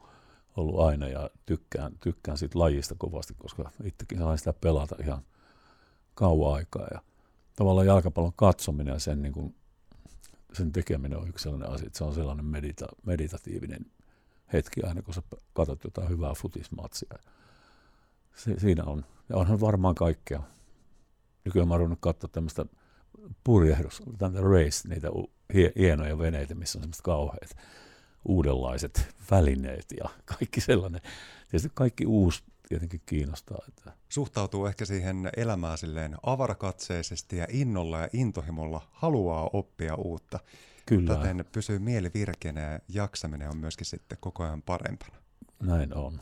ollut 0.57 0.81
aina 0.81 1.09
ja 1.09 1.31
tykkään, 1.47 1.93
tykkään 2.00 2.38
siitä 2.38 2.59
lajista 2.59 2.95
kovasti, 2.99 3.35
koska 3.35 3.71
itsekin 3.85 4.19
sain 4.19 4.38
sitä 4.38 4.52
pelata 4.52 4.97
ihan 5.00 5.23
kauan 6.14 6.54
aikaa. 6.54 6.87
Ja 6.90 7.00
tavallaan 7.57 7.87
jalkapallon 7.87 8.33
katsominen 8.37 8.93
ja 8.93 8.99
sen, 8.99 9.23
niin 9.23 9.33
kuin, 9.33 9.54
sen 10.55 10.73
tekeminen 10.73 11.19
on 11.19 11.29
yksi 11.29 11.43
sellainen 11.43 11.71
asia, 11.71 11.87
että 11.87 11.99
se 11.99 12.05
on 12.05 12.15
sellainen 12.15 12.45
medita, 12.45 12.87
meditatiivinen 13.07 13.87
hetki 14.53 14.83
aina, 14.83 15.03
kun 15.03 15.15
sä 15.15 15.23
katsot 15.53 15.85
jotain 15.85 16.09
hyvää 16.09 16.35
futismatsia. 16.35 17.19
Se, 18.35 18.61
siinä 18.61 18.85
on. 18.85 19.05
Ja 19.29 19.37
onhan 19.37 19.61
varmaan 19.61 19.95
kaikkea. 19.95 20.43
Nykyään 21.45 21.69
mä 21.69 21.75
oon 21.75 21.97
katsoa 22.01 22.31
tämmöistä 22.33 22.67
purjehdus, 23.45 24.03
race, 24.21 24.89
niitä 24.89 25.09
hienoja 25.79 26.19
veneitä, 26.19 26.55
missä 26.55 26.79
on 26.79 26.83
semmoista 26.83 27.03
kauheat 27.03 27.57
uudenlaiset 28.25 29.15
välineet 29.31 29.87
ja 29.99 30.11
kaikki 30.25 30.61
sellainen. 30.61 31.01
Tietysti 31.51 31.71
kaikki 31.75 32.07
uusi 32.07 32.43
tietenkin 32.68 33.02
kiinnostaa. 33.06 33.59
Että. 33.68 33.92
Suhtautuu 34.09 34.66
ehkä 34.66 34.85
siihen 34.85 35.30
elämään 35.37 35.78
silleen 35.78 36.16
avarakatseisesti 36.23 37.37
ja 37.37 37.47
innolla 37.50 37.99
ja 37.99 38.09
intohimolla 38.12 38.88
haluaa 38.92 39.50
oppia 39.52 39.94
uutta. 39.94 40.38
Kyllä. 40.87 41.16
Täten 41.16 41.44
pysyy 41.52 41.78
mieli 41.78 42.11
virkeänä 42.14 42.61
ja 42.61 42.78
jaksaminen 42.88 43.50
on 43.50 43.56
myöskin 43.56 43.87
sitten 43.87 44.18
koko 44.21 44.42
ajan 44.42 44.62
parempana. 44.62 45.16
Näin 45.62 45.94
on. 45.94 46.21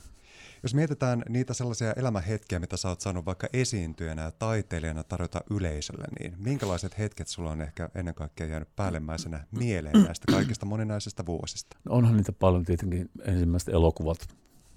Jos 0.63 0.75
mietitään 0.75 1.23
niitä 1.29 1.55
sellaisia 1.55 1.93
elämähetkiä, 1.93 2.59
mitä 2.59 2.77
sä 2.77 2.89
oot 2.89 3.01
saanut 3.01 3.27
vaikka 3.27 3.49
esiintyjänä 3.53 4.23
ja 4.23 4.31
taiteilijana 4.31 5.05
tarjota 5.05 5.41
yleisölle, 5.51 6.05
niin 6.21 6.35
minkälaiset 6.39 6.99
hetket 6.99 7.29
sulla 7.29 7.51
on 7.51 7.61
ehkä 7.61 7.89
ennen 7.95 8.15
kaikkea 8.15 8.47
jäänyt 8.47 8.77
päällemmäisenä 8.77 9.47
mieleen 9.51 10.05
näistä 10.05 10.33
kaikista 10.33 10.67
moninaisista 10.67 11.27
vuosista? 11.27 11.77
No 11.85 11.95
onhan 11.95 12.17
niitä 12.17 12.33
paljon 12.33 12.65
tietenkin 12.65 13.11
ensimmäiset 13.25 13.69
elokuvat 13.69 14.29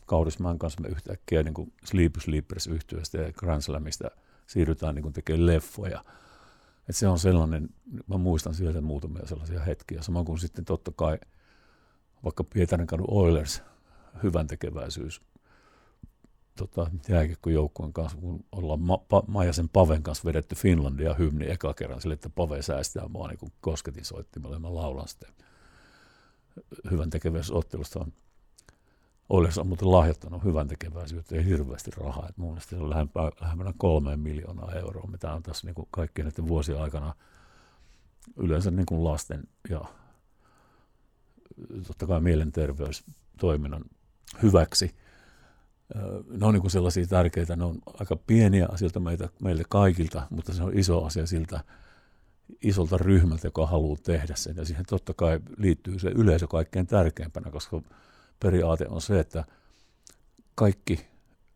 Kaurismaan 0.06 0.60
kanssa 0.60 0.82
me 0.82 0.88
yhtäkkiä 0.88 1.44
niin 1.44 1.54
kuin 1.54 1.74
Sleep 1.84 2.16
Sleepers 2.20 2.68
yhtyöstä 2.68 3.18
ja 3.18 3.34
Grand 3.34 3.62
Slamista 3.62 4.12
siirrytään 4.48 4.96
niin 4.96 5.04
kuin 5.04 5.14
tekemään 5.14 5.46
leffoja. 5.46 6.04
Et 6.90 6.96
se 6.96 7.08
on 7.08 7.20
sellainen, 7.20 7.70
mä 8.08 8.18
muistan 8.18 8.54
sieltä 8.54 8.82
muutamia 8.82 9.28
sellaisia 9.28 9.60
hetkiä. 9.60 10.02
Samoin 10.02 10.26
kuin 10.26 10.40
sitten 10.40 10.66
totta 10.66 10.92
kai 10.96 11.20
vaikka 12.24 12.44
Pietarin 12.44 12.88
kadun 12.88 13.06
Oilers, 13.10 13.62
hyvän 14.24 14.48
tekeväisyys 14.48 15.22
tota, 16.56 16.92
jääkiekkojoukkueen 17.08 17.94
kanssa, 17.94 18.18
kun 18.18 18.46
ollaan 18.52 18.80
Ma- 18.80 19.06
pa- 19.14 19.26
Maijasen 19.28 19.70
Paven 19.70 20.04
kanssa 20.04 20.26
vedetty 20.26 20.56
Finlandia 20.56 21.14
hymni 21.14 21.52
eka 21.52 21.74
kerran 21.74 22.02
sille, 22.02 22.14
että 22.14 22.30
Pave 22.30 22.62
säästää 22.62 23.08
mua 23.08 23.28
niin 23.28 23.52
kosketin 23.62 24.06
soittimella 24.06 24.56
ja 24.56 24.60
mä 24.60 24.76
laulan 24.76 25.08
sitten 25.08 25.30
hyvän 26.92 27.10
tekeväisyysottelusta 27.10 28.00
on 28.00 28.14
Oilers 29.29 29.58
on 29.58 29.67
muuten 29.67 29.91
lahjoittanut 29.91 30.44
hyvän 30.44 30.67
tekeväisyyteen 30.67 31.46
hirveästi 31.46 31.91
rahaa. 31.98 32.27
Et 32.29 32.38
mun 32.38 32.50
mielestä 32.50 32.70
se 32.70 32.75
on 32.75 32.89
lähempää, 32.89 33.32
lähempänä 33.41 33.74
kolmeen 33.77 34.20
miljoonaa 34.20 34.74
euroa, 34.74 35.08
mitä 35.12 35.34
on 35.34 35.44
tässä 35.44 35.67
niin 35.67 35.88
kaikkien 35.91 36.27
näiden 36.27 36.48
vuosien 36.48 36.82
aikana 36.82 37.13
yleensä 38.38 38.72
niin 38.72 38.86
kuin 38.86 39.03
lasten 39.03 39.44
ja 39.70 39.82
totta 41.88 42.08
kai 42.08 42.22
mielenterveystoiminnan 42.22 43.86
hyväksi. 44.44 44.96
Ne 46.29 46.46
on 46.46 46.53
niin 46.53 46.62
kuin 46.62 46.72
sellaisia 46.72 47.08
tärkeitä, 47.08 47.55
ne 47.55 47.63
on 47.63 47.77
aika 48.00 48.15
pieniä 48.15 48.67
asioita 48.72 49.00
meitä, 49.00 49.29
meille 49.41 49.63
kaikilta, 49.70 50.27
mutta 50.29 50.53
se 50.53 50.63
on 50.63 50.79
iso 50.79 51.05
asia 51.05 51.27
siltä 51.27 51.63
isolta 52.62 52.98
ryhmältä, 52.98 53.48
joka 53.48 53.67
haluaa 53.67 53.98
tehdä 54.03 54.36
sen. 54.36 54.55
Ja 54.55 54.65
siihen 54.65 54.86
totta 54.89 55.13
kai 55.13 55.39
liittyy 55.58 56.00
se 56.00 56.10
yleisö 56.10 56.48
kaikkein 56.48 56.88
tärkeimpänä, 56.88 57.51
koska 57.51 57.82
periaate 58.39 58.88
on 58.89 59.01
se, 59.01 59.20
että 59.20 59.44
kaikki 60.56 61.08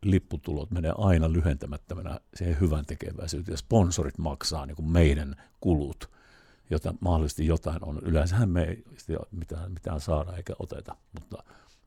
lipputulot 0.01 0.71
menee 0.71 0.93
aina 0.97 1.31
lyhentämättömänä 1.31 2.19
siihen 2.35 2.59
hyvän 2.59 2.85
tekeväisyyteen. 2.85 3.57
Sponsorit 3.57 4.17
maksaa 4.17 4.65
niin 4.65 4.75
kuin 4.75 4.89
meidän 4.91 5.35
kulut, 5.61 6.09
jota 6.69 6.93
mahdollisesti 7.01 7.47
jotain 7.47 7.83
on. 7.83 7.99
Yleensähän 8.01 8.49
me 8.49 8.63
ei 8.63 8.83
mitään, 9.31 9.71
mitään 9.71 10.01
saada 10.01 10.37
eikä 10.37 10.53
oteta, 10.59 10.95
mutta 11.13 11.43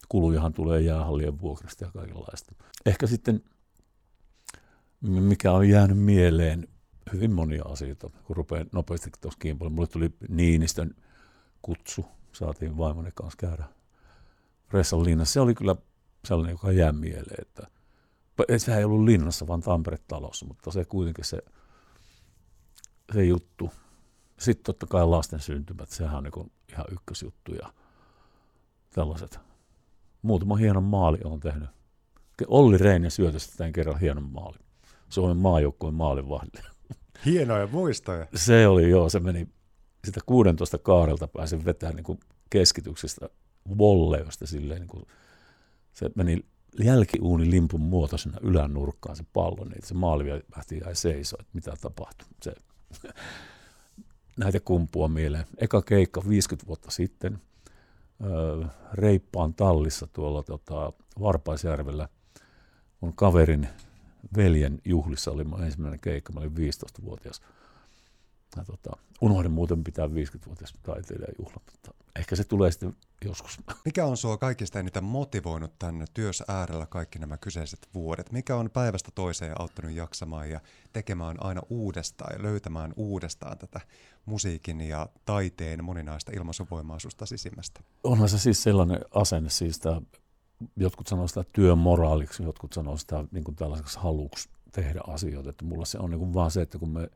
kulujahan 0.08 0.52
tulee 0.52 0.80
jäähallien 0.80 1.40
vuokrasta 1.40 1.84
ja 1.84 1.90
kaikenlaista. 1.90 2.54
Ehkä 2.86 3.06
sitten, 3.06 3.44
mikä 5.00 5.52
on 5.52 5.68
jäänyt 5.68 5.98
mieleen, 5.98 6.68
hyvin 7.12 7.32
monia 7.32 7.64
asioita, 7.64 8.10
kun 8.24 8.36
rupeaa 8.36 8.64
nopeasti 8.72 9.10
tuossa 9.20 9.38
kiinni. 9.38 9.68
Mulle 9.68 9.86
tuli 9.86 10.10
Niinistön 10.28 10.94
kutsu, 11.62 12.06
saatiin 12.32 12.76
vaimoni 12.76 13.10
kanssa 13.14 13.36
käydä 13.36 13.64
Ressan 14.72 15.04
linnassa. 15.04 15.32
Se 15.32 15.40
oli 15.40 15.54
kyllä 15.54 15.76
sellainen, 16.24 16.52
joka 16.52 16.72
jää 16.72 16.92
mieleen, 16.92 17.42
että 17.42 17.66
sehän 18.56 18.78
ei 18.78 18.84
ollut 18.84 19.04
linnassa, 19.04 19.46
vaan 19.46 19.60
Tampere-talossa, 19.60 20.46
mutta 20.46 20.70
se 20.70 20.84
kuitenkin 20.84 21.24
se, 21.24 21.38
se 23.14 23.24
juttu. 23.24 23.70
Sitten 24.38 24.64
totta 24.64 24.86
kai 24.86 25.06
lasten 25.06 25.40
syntymät, 25.40 25.88
sehän 25.88 26.16
on 26.16 26.24
niin 26.24 26.52
ihan 26.72 26.86
ykkösjuttu 26.92 27.54
ja 27.54 27.72
tällaiset. 28.90 29.40
Muutama 30.22 30.56
hienon 30.56 30.84
maali 30.84 31.18
on 31.24 31.40
tehnyt. 31.40 31.70
Olli 32.46 32.78
Reine 32.78 33.10
syötöstä 33.10 33.56
tämän 33.56 33.72
kerran 33.72 34.00
hienon 34.00 34.32
maali. 34.32 34.58
Suomen 35.08 35.36
maajoukkueen 35.36 35.94
maalivahdille. 35.94 36.68
Hienoja 37.26 37.66
muistoja. 37.66 38.26
Se 38.34 38.68
oli 38.68 38.90
joo, 38.90 39.08
se 39.08 39.20
meni 39.20 39.48
sitä 40.04 40.20
16 40.26 40.78
kaarelta 40.78 41.28
pääsin 41.28 41.64
vetämään 41.64 41.96
niin 41.96 42.20
keskityksestä 42.50 43.28
volleosta 43.78 44.46
silleen, 44.46 44.80
niin 44.80 44.88
kuin, 44.88 45.06
se 45.92 46.10
meni 46.14 46.44
jälkiuuni 46.84 47.50
limpun 47.50 47.80
muotoisena 47.80 48.38
ylänurkkaan 48.42 49.16
se 49.16 49.24
pallo, 49.32 49.64
niin 49.64 49.86
se 49.86 49.94
maali 49.94 50.30
lähti 50.56 50.78
jäi 50.84 50.94
seisoo, 50.94 51.38
että 51.40 51.50
mitä 51.54 51.72
tapahtui. 51.80 52.28
Se, 52.42 52.54
näitä 54.36 54.60
kumpua 54.60 55.08
mieleen. 55.08 55.46
Eka 55.58 55.82
keikka 55.82 56.22
50 56.28 56.66
vuotta 56.66 56.90
sitten 56.90 57.38
Reippaan 58.92 59.54
tallissa 59.54 60.06
tuolla 60.06 60.42
tota, 60.42 60.92
Varpaisjärvellä. 61.20 62.08
Mun 63.00 63.12
kaverin 63.12 63.68
veljen 64.36 64.80
juhlissa 64.84 65.30
oli 65.30 65.44
mun 65.44 65.64
ensimmäinen 65.64 66.00
keikka, 66.00 66.32
mä 66.32 66.40
olin 66.40 66.52
15-vuotias. 66.52 67.40
Ja 68.56 68.64
tota, 68.64 68.96
unohdin 69.20 69.52
muuten 69.52 69.84
pitää 69.84 70.06
50-vuotias 70.06 70.74
taiteilijajuhla, 70.82 71.60
mutta 71.70 71.94
ehkä 72.16 72.36
se 72.36 72.44
tulee 72.44 72.70
sitten 72.70 72.96
joskus. 73.24 73.60
Mikä 73.84 74.06
on 74.06 74.16
sua 74.16 74.36
kaikista 74.36 74.78
eniten 74.78 75.04
motivoinut 75.04 75.78
tänne 75.78 76.04
työssä 76.14 76.44
äärellä 76.48 76.86
kaikki 76.86 77.18
nämä 77.18 77.36
kyseiset 77.36 77.88
vuodet? 77.94 78.32
Mikä 78.32 78.56
on 78.56 78.70
päivästä 78.70 79.10
toiseen 79.14 79.60
auttanut 79.60 79.92
jaksamaan 79.92 80.50
ja 80.50 80.60
tekemään 80.92 81.36
aina 81.40 81.60
uudestaan 81.70 82.36
ja 82.36 82.42
löytämään 82.42 82.92
uudestaan 82.96 83.58
tätä 83.58 83.80
musiikin 84.26 84.80
ja 84.80 85.08
taiteen 85.24 85.84
moninaista 85.84 86.32
ilmaisuvoimaa 86.36 86.98
susta 86.98 87.26
sisimmästä? 87.26 87.80
Onhan 88.04 88.28
se 88.28 88.38
siis 88.38 88.62
sellainen 88.62 89.00
asenne, 89.14 89.50
siis 89.50 89.78
tämä, 89.78 90.02
jotkut 90.76 91.06
sanoo 91.06 91.28
sitä 91.28 91.44
työmoraaliksi, 91.52 92.42
jotkut 92.42 92.72
sanoo 92.72 92.96
sitä 92.96 93.24
niin 93.30 93.44
kuin 93.44 93.56
tällaiseksi 93.56 93.98
haluksi 93.98 94.48
tehdä 94.72 95.00
asioita, 95.06 95.50
että 95.50 95.64
mulla 95.64 95.84
se 95.84 95.98
on 95.98 96.10
niin 96.10 96.18
kuin 96.18 96.34
vaan 96.34 96.50
se, 96.50 96.62
että 96.62 96.78
kun 96.78 96.90
me 96.90 97.08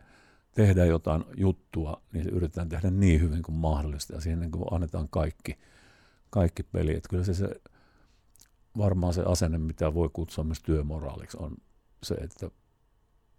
tehdään 0.57 0.89
jotain 0.89 1.25
juttua, 1.37 2.03
niin 2.13 2.25
se 2.25 2.31
yritetään 2.31 2.69
tehdä 2.69 2.91
niin 2.91 3.21
hyvin 3.21 3.43
kuin 3.43 3.57
mahdollista 3.57 4.15
ja 4.15 4.21
siihen 4.21 4.41
niin 4.41 4.51
kuin 4.51 4.65
annetaan 4.71 5.09
kaikki, 5.09 5.59
kaikki 6.31 6.63
peli. 6.63 6.97
Että 6.97 7.09
kyllä 7.09 7.25
se, 7.25 7.35
se 7.35 7.49
varmaan 8.79 9.15
se 9.15 9.23
asenne, 9.23 9.59
mitä 9.59 9.95
voi 9.95 10.11
kutsua 10.13 10.45
myös 10.45 10.63
työmoraaliksi, 10.63 11.37
on 11.41 11.57
se, 12.03 12.15
että 12.15 12.51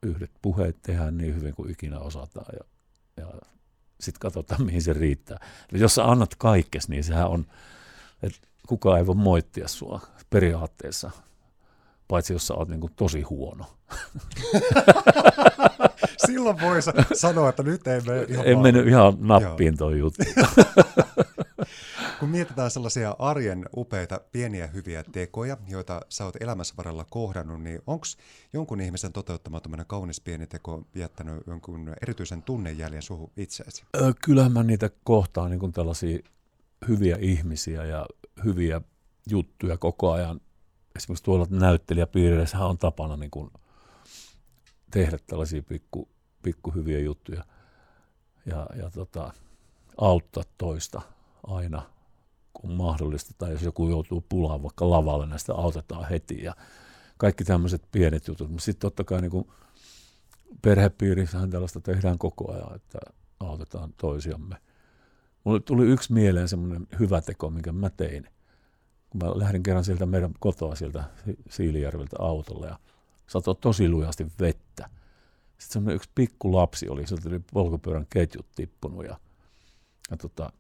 yhdet 0.03 0.31
puheet 0.41 0.81
tehdään 0.81 1.17
niin 1.17 1.35
hyvin 1.35 1.55
kuin 1.55 1.71
ikinä 1.71 1.99
osataan 1.99 2.53
ja, 2.53 2.63
ja 3.23 3.31
sitten 3.99 4.19
katsotaan, 4.19 4.65
mihin 4.65 4.81
se 4.81 4.93
riittää. 4.93 5.39
Eli 5.71 5.81
jos 5.81 5.95
sä 5.95 6.05
annat 6.05 6.35
kaikkes, 6.35 6.89
niin 6.89 7.03
sehän 7.03 7.27
on, 7.27 7.45
että 8.23 8.47
kukaan 8.67 8.99
ei 8.99 9.07
voi 9.07 9.15
moittia 9.15 9.67
sua 9.67 10.01
periaatteessa, 10.29 11.11
paitsi 12.07 12.33
jos 12.33 12.47
sä 12.47 12.53
oot 12.53 12.69
niin 12.69 12.81
kuin 12.81 12.93
tosi 12.95 13.21
huono. 13.21 13.65
Silloin 16.25 16.61
voi 16.61 16.79
sanoa, 17.13 17.49
että 17.49 17.63
nyt 17.63 17.87
ei 17.87 18.01
mene 18.01 18.25
ihan 18.29 18.47
En 18.47 18.59
mennyt 18.59 18.87
ihan 18.87 19.17
nappiin 19.19 19.77
tuo 19.77 19.89
juttu. 19.89 20.23
Kun 22.19 22.29
mietitään 22.29 22.71
sellaisia 22.71 23.15
arjen 23.19 23.65
upeita, 23.77 24.21
pieniä, 24.31 24.67
hyviä 24.67 25.03
tekoja, 25.11 25.57
joita 25.67 26.01
sä 26.09 26.25
oot 26.25 26.35
elämässä 26.41 26.73
varrella 26.77 27.05
kohdannut, 27.09 27.63
niin 27.63 27.81
onko 27.87 28.05
jonkun 28.53 28.81
ihmisen 28.81 29.13
toteuttama 29.13 29.61
kaunis 29.87 30.21
pieni 30.21 30.47
teko 30.47 30.83
jättänyt 30.95 31.43
jonkun 31.47 31.93
erityisen 32.01 32.43
tunnejäljen 32.43 33.01
suhu 33.01 33.31
itseesi? 33.37 33.83
Kyllähän 34.25 34.51
mä 34.51 34.63
niitä 34.63 34.89
kohtaan 35.03 35.51
niin 35.51 35.71
tällaisia 35.71 36.19
hyviä 36.87 37.17
ihmisiä 37.19 37.85
ja 37.85 38.05
hyviä 38.45 38.81
juttuja 39.29 39.77
koko 39.77 40.11
ajan. 40.11 40.41
Esimerkiksi 40.95 41.23
tuolla 41.23 41.47
näyttelijäpiireissä 41.49 42.65
on 42.65 42.77
tapana 42.77 43.17
niin 43.17 43.31
kuin 43.31 43.49
tehdä 44.91 45.17
tällaisia 45.27 45.63
pikku, 46.43 46.73
hyviä 46.75 46.99
juttuja 46.99 47.43
ja, 48.45 48.67
ja 48.75 48.89
tota, 48.89 49.33
auttaa 49.97 50.43
toista 50.57 51.01
aina 51.47 51.81
kun 52.53 52.71
mahdollista, 52.71 53.33
tai 53.37 53.51
jos 53.51 53.61
joku 53.61 53.89
joutuu 53.89 54.25
pulaan 54.29 54.63
vaikka 54.63 54.89
lavalle, 54.89 55.25
näistä 55.25 55.53
autetaan 55.53 56.09
heti 56.09 56.43
ja 56.43 56.55
kaikki 57.17 57.43
tämmöiset 57.43 57.81
pienet 57.91 58.27
jutut. 58.27 58.49
Mutta 58.49 58.65
sitten 58.65 58.81
totta 58.81 59.03
kai 59.03 59.21
niin 59.21 59.47
perhepiirissähän 60.61 61.49
tällaista 61.49 61.79
tehdään 61.79 62.17
koko 62.17 62.51
ajan, 62.51 62.75
että 62.75 62.99
autetaan 63.39 63.93
toisiamme. 63.97 64.55
Mulle 65.43 65.59
tuli 65.59 65.85
yksi 65.85 66.13
mieleen 66.13 66.47
semmoinen 66.47 66.87
hyvä 66.99 67.21
teko, 67.21 67.49
minkä 67.49 67.71
mä 67.71 67.89
tein. 67.89 68.27
Kun 69.09 69.21
mä 69.23 69.39
lähdin 69.39 69.63
kerran 69.63 69.85
sieltä 69.85 70.05
meidän 70.05 70.33
kotoa 70.39 70.75
sieltä 70.75 71.03
Siilijärveltä 71.49 72.15
autolla 72.19 72.65
ja 72.65 72.79
satoi 73.27 73.55
tosi 73.55 73.89
lujasti 73.89 74.27
vettä. 74.39 74.66
Sitten 75.57 75.73
semmoinen 75.73 75.95
yksi 75.95 76.09
pikku 76.15 76.53
lapsi 76.53 76.89
oli, 76.89 77.07
sieltä 77.07 77.29
oli 77.29 77.41
polkupyörän 77.53 78.05
ketjut 78.09 78.51
tippunut 78.55 79.05
ja, 79.05 79.19
ja 80.11 80.17
tota, 80.17 80.51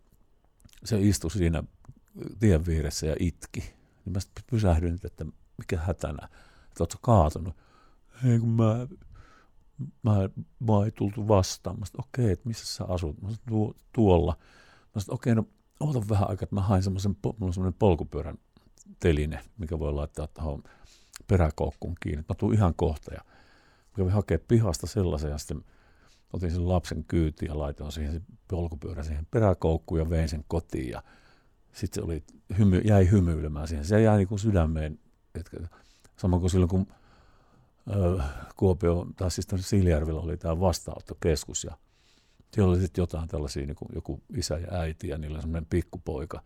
se 0.85 1.01
istui 1.01 1.31
siinä 1.31 1.63
tien 2.39 2.65
vieressä 2.65 3.07
ja 3.07 3.15
itki. 3.19 3.59
Niin 4.05 4.13
mä 4.13 4.19
pysähdyin, 4.51 4.99
että 5.03 5.25
mikä 5.57 5.77
hätänä, 5.77 6.29
että 6.67 6.83
ootko 6.83 6.99
kaatunut. 7.01 7.55
Ei 8.25 8.39
kun 8.39 8.49
mä, 8.49 8.87
mä, 10.03 10.29
mä 10.59 10.85
ei 10.85 10.91
tultu 10.91 11.27
vastaan. 11.27 11.79
Mä 11.79 11.85
sanoin, 11.85 12.09
okei, 12.09 12.25
okay, 12.25 12.33
että 12.33 12.47
missä 12.47 12.65
sä 12.65 12.85
asut? 12.85 13.21
Mä 13.21 13.29
sanoin, 13.29 13.75
tuolla. 13.93 14.37
Mä 14.95 15.01
sanoin, 15.01 15.15
okei, 15.15 15.33
okay, 15.33 15.43
no 15.43 15.49
oota 15.79 16.09
vähän 16.09 16.29
aikaa, 16.29 16.43
että 16.43 16.55
mä 16.55 16.61
hain 16.61 16.83
semmoisen, 16.83 17.15
mulla 17.23 17.37
on 17.41 17.53
semmoinen 17.53 17.79
polkupyörän 17.79 18.37
teline, 18.99 19.39
mikä 19.57 19.79
voi 19.79 19.93
laittaa 19.93 20.27
tuohon 20.27 20.63
peräkoukkuun 21.27 21.95
kiinni. 21.99 22.25
Mä 22.29 22.35
tuun 22.35 22.53
ihan 22.53 22.73
kohta 22.75 23.13
ja 23.13 23.21
kävin 23.97 24.13
hakea 24.13 24.39
pihasta 24.47 24.87
sellaisen 24.87 25.31
ja 25.31 25.37
sitten 25.37 25.63
otin 26.33 26.51
sen 26.51 26.69
lapsen 26.69 27.03
kyyti 27.03 27.45
ja 27.45 27.59
laitoin 27.59 27.91
siihen 27.91 28.13
se 28.13 28.21
polkupyörä 28.47 29.03
siihen 29.03 29.27
peräkoukkuun 29.31 29.99
ja 29.99 30.09
vein 30.09 30.29
sen 30.29 30.45
kotiin 30.47 30.89
ja 30.89 31.03
sitten 31.73 32.01
se 32.01 32.05
oli, 32.05 32.23
hymy, 32.57 32.77
jäi 32.79 33.11
hymyilemään 33.11 33.67
siihen. 33.67 33.85
Se 33.85 34.01
jäi 34.01 34.17
niin 34.17 34.27
kuin 34.27 34.39
sydämeen, 34.39 34.99
että, 35.35 35.67
samoin 36.17 36.39
kuin 36.39 36.49
silloin 36.49 36.69
kun 36.69 36.87
ö, 37.95 38.23
Kuopio, 38.55 39.07
tai 39.15 39.31
siis 39.31 39.47
Siilijärvillä 39.59 40.21
oli 40.21 40.37
tämä 40.37 40.59
vastaanottokeskus 40.59 41.63
ja 41.63 41.77
siellä 42.53 42.71
oli 42.71 42.79
sitten 42.79 43.01
jotain 43.01 43.27
tällaisia, 43.27 43.65
niin 43.65 43.75
kuin 43.75 43.89
joku 43.95 44.21
isä 44.37 44.57
ja 44.57 44.79
äiti 44.79 45.07
ja 45.07 45.17
niillä 45.17 45.41
semmoinen 45.41 45.67
pikkupoika, 45.69 46.43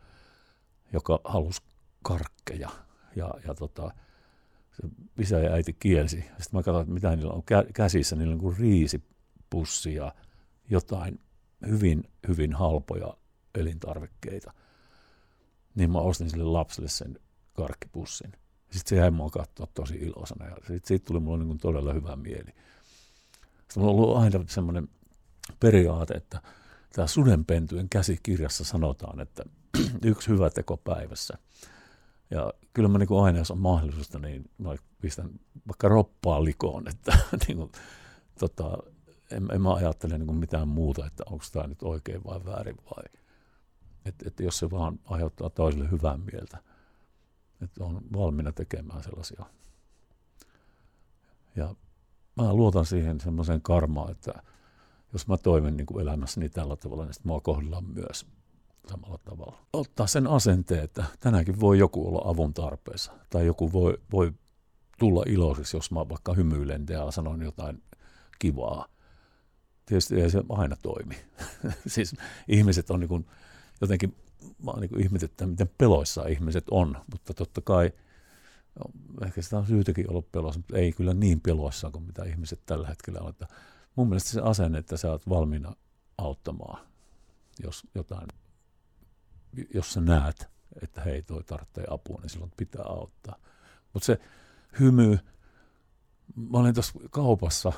joka 0.93 1.19
halusi 1.23 1.61
karkkeja 2.03 2.69
ja, 3.15 3.33
ja 3.47 3.53
tota, 3.53 3.91
se 4.81 4.87
isä 5.19 5.39
ja 5.39 5.51
äiti 5.51 5.73
kielsi. 5.73 6.15
Sitten 6.15 6.47
mä 6.51 6.63
katsoin, 6.63 6.81
että 6.81 6.93
mitä 6.93 7.15
niillä 7.15 7.33
on 7.33 7.43
käsissä, 7.73 8.15
niillä 8.15 8.33
on 8.33 8.39
kuin 8.39 8.57
riisipussi 8.57 9.95
ja 9.95 10.13
jotain 10.69 11.19
hyvin, 11.67 12.03
hyvin 12.27 12.53
halpoja 12.53 13.13
elintarvikkeita 13.55 14.53
niin 15.75 15.91
mä 15.91 15.99
ostin 15.99 16.29
sille 16.29 16.43
lapselle 16.43 16.89
sen 16.89 17.19
karkkipussin. 17.53 18.31
Sitten 18.71 18.89
se 18.89 18.95
jäi 18.95 19.11
mua 19.11 19.29
katsoa 19.29 19.67
tosi 19.73 19.95
iloisena 19.95 20.45
ja 20.45 20.55
siitä, 20.67 20.87
siitä 20.87 21.05
tuli 21.05 21.19
mulle 21.19 21.43
niin 21.43 21.57
todella 21.57 21.93
hyvä 21.93 22.15
mieli. 22.15 22.51
Sitten 23.57 23.83
mulla 23.83 23.91
on 23.91 23.99
ollut 23.99 24.17
aina 24.17 24.45
semmoinen 24.47 24.89
periaate, 25.59 26.13
että 26.13 26.41
tämä 26.93 27.07
sudenpentujen 27.07 27.89
käsikirjassa 27.89 28.63
sanotaan, 28.63 29.19
että 29.19 29.43
yksi 30.05 30.29
hyvä 30.29 30.49
teko 30.49 30.77
päivässä. 30.77 31.37
Ja 32.31 32.53
kyllä 32.73 32.89
mä 32.89 32.97
niin 32.97 33.23
aina, 33.23 33.37
jos 33.37 33.51
on 33.51 33.59
mahdollista, 33.59 34.19
niin 34.19 34.49
mä 34.57 34.75
pistän 35.01 35.29
vaikka 35.67 35.87
roppaa 35.87 36.43
likoon, 36.43 36.87
että 36.87 37.17
niin 37.47 37.57
kuin, 37.57 37.71
tota, 38.39 38.77
en, 39.31 39.47
en 39.53 39.61
mä 39.61 39.73
ajattele 39.73 40.17
niin 40.17 40.35
mitään 40.35 40.67
muuta, 40.67 41.05
että 41.05 41.23
onko 41.29 41.45
tämä 41.51 41.67
nyt 41.67 41.83
oikein 41.83 42.23
vai 42.23 42.45
väärin 42.45 42.77
vai 42.77 43.03
että, 44.05 44.27
että 44.27 44.43
jos 44.43 44.59
se 44.59 44.71
vaan 44.71 44.99
aiheuttaa 45.05 45.49
toiselle 45.49 45.91
hyvää 45.91 46.17
mieltä, 46.17 46.57
että 47.61 47.83
on 47.83 48.01
valmiina 48.13 48.51
tekemään 48.51 49.03
sellaisia. 49.03 49.45
Ja 51.55 51.75
mä 52.35 52.53
luotan 52.53 52.85
siihen 52.85 53.19
semmoiseen 53.19 53.61
karmaan, 53.61 54.11
että 54.11 54.33
jos 55.13 55.27
mä 55.27 55.37
toimin 55.37 55.77
niin 55.77 55.85
kuin 55.85 56.01
elämässäni 56.01 56.49
tällä 56.49 56.75
tavalla, 56.75 57.05
niin 57.05 57.13
mua 57.23 57.41
kohdellaan 57.41 57.85
myös 57.85 58.25
samalla 58.89 59.17
tavalla. 59.17 59.57
Ottaa 59.73 60.07
sen 60.07 60.27
asenteen, 60.27 60.83
että 60.83 61.03
tänäänkin 61.19 61.59
voi 61.59 61.79
joku 61.79 62.07
olla 62.07 62.21
avun 62.29 62.53
tarpeessa, 62.53 63.11
tai 63.29 63.45
joku 63.45 63.71
voi, 63.71 63.97
voi 64.11 64.33
tulla 64.99 65.23
iloiseksi, 65.27 65.77
jos 65.77 65.91
mä 65.91 66.09
vaikka 66.09 66.33
hymyilen 66.33 66.85
ja 66.89 67.11
sanon 67.11 67.41
jotain 67.41 67.83
kivaa. 68.39 68.85
Tietysti 69.85 70.21
ei 70.21 70.29
se 70.29 70.43
aina 70.49 70.75
toimi. 70.81 71.15
siis 71.87 72.15
ihmiset 72.47 72.91
on 72.91 72.99
niin 72.99 73.07
kuin 73.07 73.25
jotenkin 73.81 74.15
mä 74.65 74.71
niin 74.79 75.01
ihmetyttää, 75.01 75.47
miten 75.47 75.71
peloissa 75.77 76.27
ihmiset 76.27 76.65
on, 76.71 76.97
mutta 77.11 77.33
totta 77.33 77.61
kai 77.61 77.91
no, 78.79 78.85
ehkä 79.25 79.41
sitä 79.41 79.57
on 79.57 79.65
syytäkin 79.65 80.09
olla 80.09 80.21
pelossa, 80.31 80.59
mutta 80.59 80.77
ei 80.77 80.91
kyllä 80.91 81.13
niin 81.13 81.41
peloissa 81.41 81.91
kuin 81.91 82.03
mitä 82.03 82.23
ihmiset 82.23 82.61
tällä 82.65 82.87
hetkellä 82.87 83.19
on. 83.19 83.29
Että 83.29 83.47
mun 83.95 84.09
mielestä 84.09 84.29
se 84.29 84.41
asenne, 84.41 84.79
että 84.79 84.97
sä 84.97 85.11
oot 85.11 85.29
valmiina 85.29 85.75
auttamaan, 86.17 86.87
jos 87.63 87.87
jotain, 87.95 88.27
jos 89.73 89.93
sä 89.93 90.01
näet, 90.01 90.49
että 90.81 91.01
hei 91.01 91.21
toi 91.21 91.43
tarvitsee 91.43 91.85
apua, 91.89 92.19
niin 92.21 92.29
silloin 92.29 92.51
pitää 92.57 92.85
auttaa. 92.85 93.35
Mutta 93.93 94.05
se 94.05 94.19
hymy, 94.79 95.19
mä 96.35 96.57
olin 96.57 96.73
tuossa 96.73 96.99
kaupassa, 97.11 97.73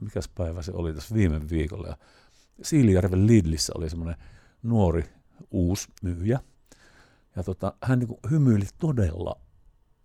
mikäs 0.00 0.28
päivä 0.28 0.62
se 0.62 0.72
oli 0.74 0.94
tässä 0.94 1.14
viime 1.14 1.40
viikolla, 1.50 1.88
ja 1.88 1.96
Siilijärven 2.62 3.26
Lidlissä 3.26 3.72
oli 3.76 3.90
semmoinen 3.90 4.16
nuori 4.62 5.04
uusi 5.50 5.88
myyjä. 6.02 6.40
Ja 7.36 7.42
tota, 7.42 7.72
hän 7.82 7.98
niin 7.98 8.18
hymyili 8.30 8.64
todella 8.78 9.40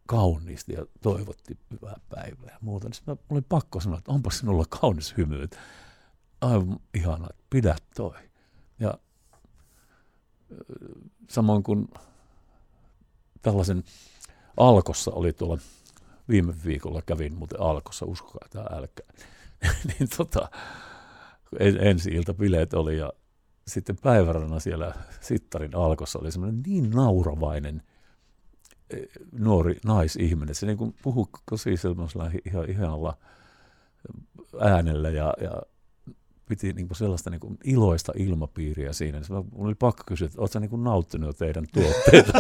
kauniisti 0.06 0.74
ja 0.74 0.86
toivotti 1.02 1.60
hyvää 1.72 2.00
päivää 2.10 2.52
ja 2.52 2.58
muuta. 2.62 2.90
Niin 2.90 3.02
mä 3.08 3.16
olin 3.30 3.44
pakko 3.44 3.80
sanoa, 3.80 3.98
että 3.98 4.12
onpa 4.12 4.32
sinulla 4.32 4.66
kaunis 4.70 5.18
hymy. 5.18 5.48
Aivan 6.42 6.80
ihana, 6.94 7.28
että 7.30 7.44
pidä 7.50 7.76
toi. 7.96 8.18
Ja 8.80 8.98
samoin 11.30 11.64
kuin 11.64 11.88
tällaisen 13.42 13.84
Alkossa 14.58 15.12
oli 15.12 15.34
tuolla 15.34 15.58
viime 16.30 16.54
viikolla, 16.66 17.02
kävin 17.02 17.34
muuten 17.34 17.62
Alkossa, 17.62 18.06
uskokaa 18.06 18.48
tämä 18.50 18.66
älkää. 18.72 19.08
niin 19.88 20.10
tota, 20.18 20.50
ensi 21.60 22.10
ilta 22.10 22.34
bileet 22.34 22.74
oli 22.74 22.98
ja 22.98 23.14
sitten 23.68 23.98
päivärana 23.98 24.60
siellä 24.60 24.94
Sittarin 25.22 25.76
alkossa 25.76 26.20
oli 26.20 26.32
semmoinen 26.32 26.62
niin 26.66 26.90
nauravainen 26.90 27.84
e, 28.90 28.98
nuori 29.32 29.76
naisihminen. 29.86 30.56
Se 30.56 30.66
niin 30.66 30.78
kuin 30.78 30.96
puhui 31.04 31.26
tosi 31.50 31.78
sellaisella 31.78 32.32
ihan, 32.46 32.70
ihanalla 32.70 33.18
äänellä 34.60 35.10
ja, 35.10 35.34
ja 35.42 35.62
piti 36.52 36.74
niin 36.74 36.88
kuin 36.88 36.98
sellaista 36.98 37.30
niin 37.30 37.40
kuin 37.40 37.58
iloista 37.64 38.14
ilmapiiriä 38.16 38.94
siinä. 38.94 39.20
Niin 39.20 39.28
Mulla 39.30 39.68
oli 39.68 39.76
pakko 39.76 40.04
kysyä, 40.06 40.26
että 40.26 40.42
oletko 40.42 40.60
niin 40.60 40.70
kuin 40.70 40.84
nauttinut 40.84 41.38
teidän 41.38 41.66
tuotteita? 41.74 42.34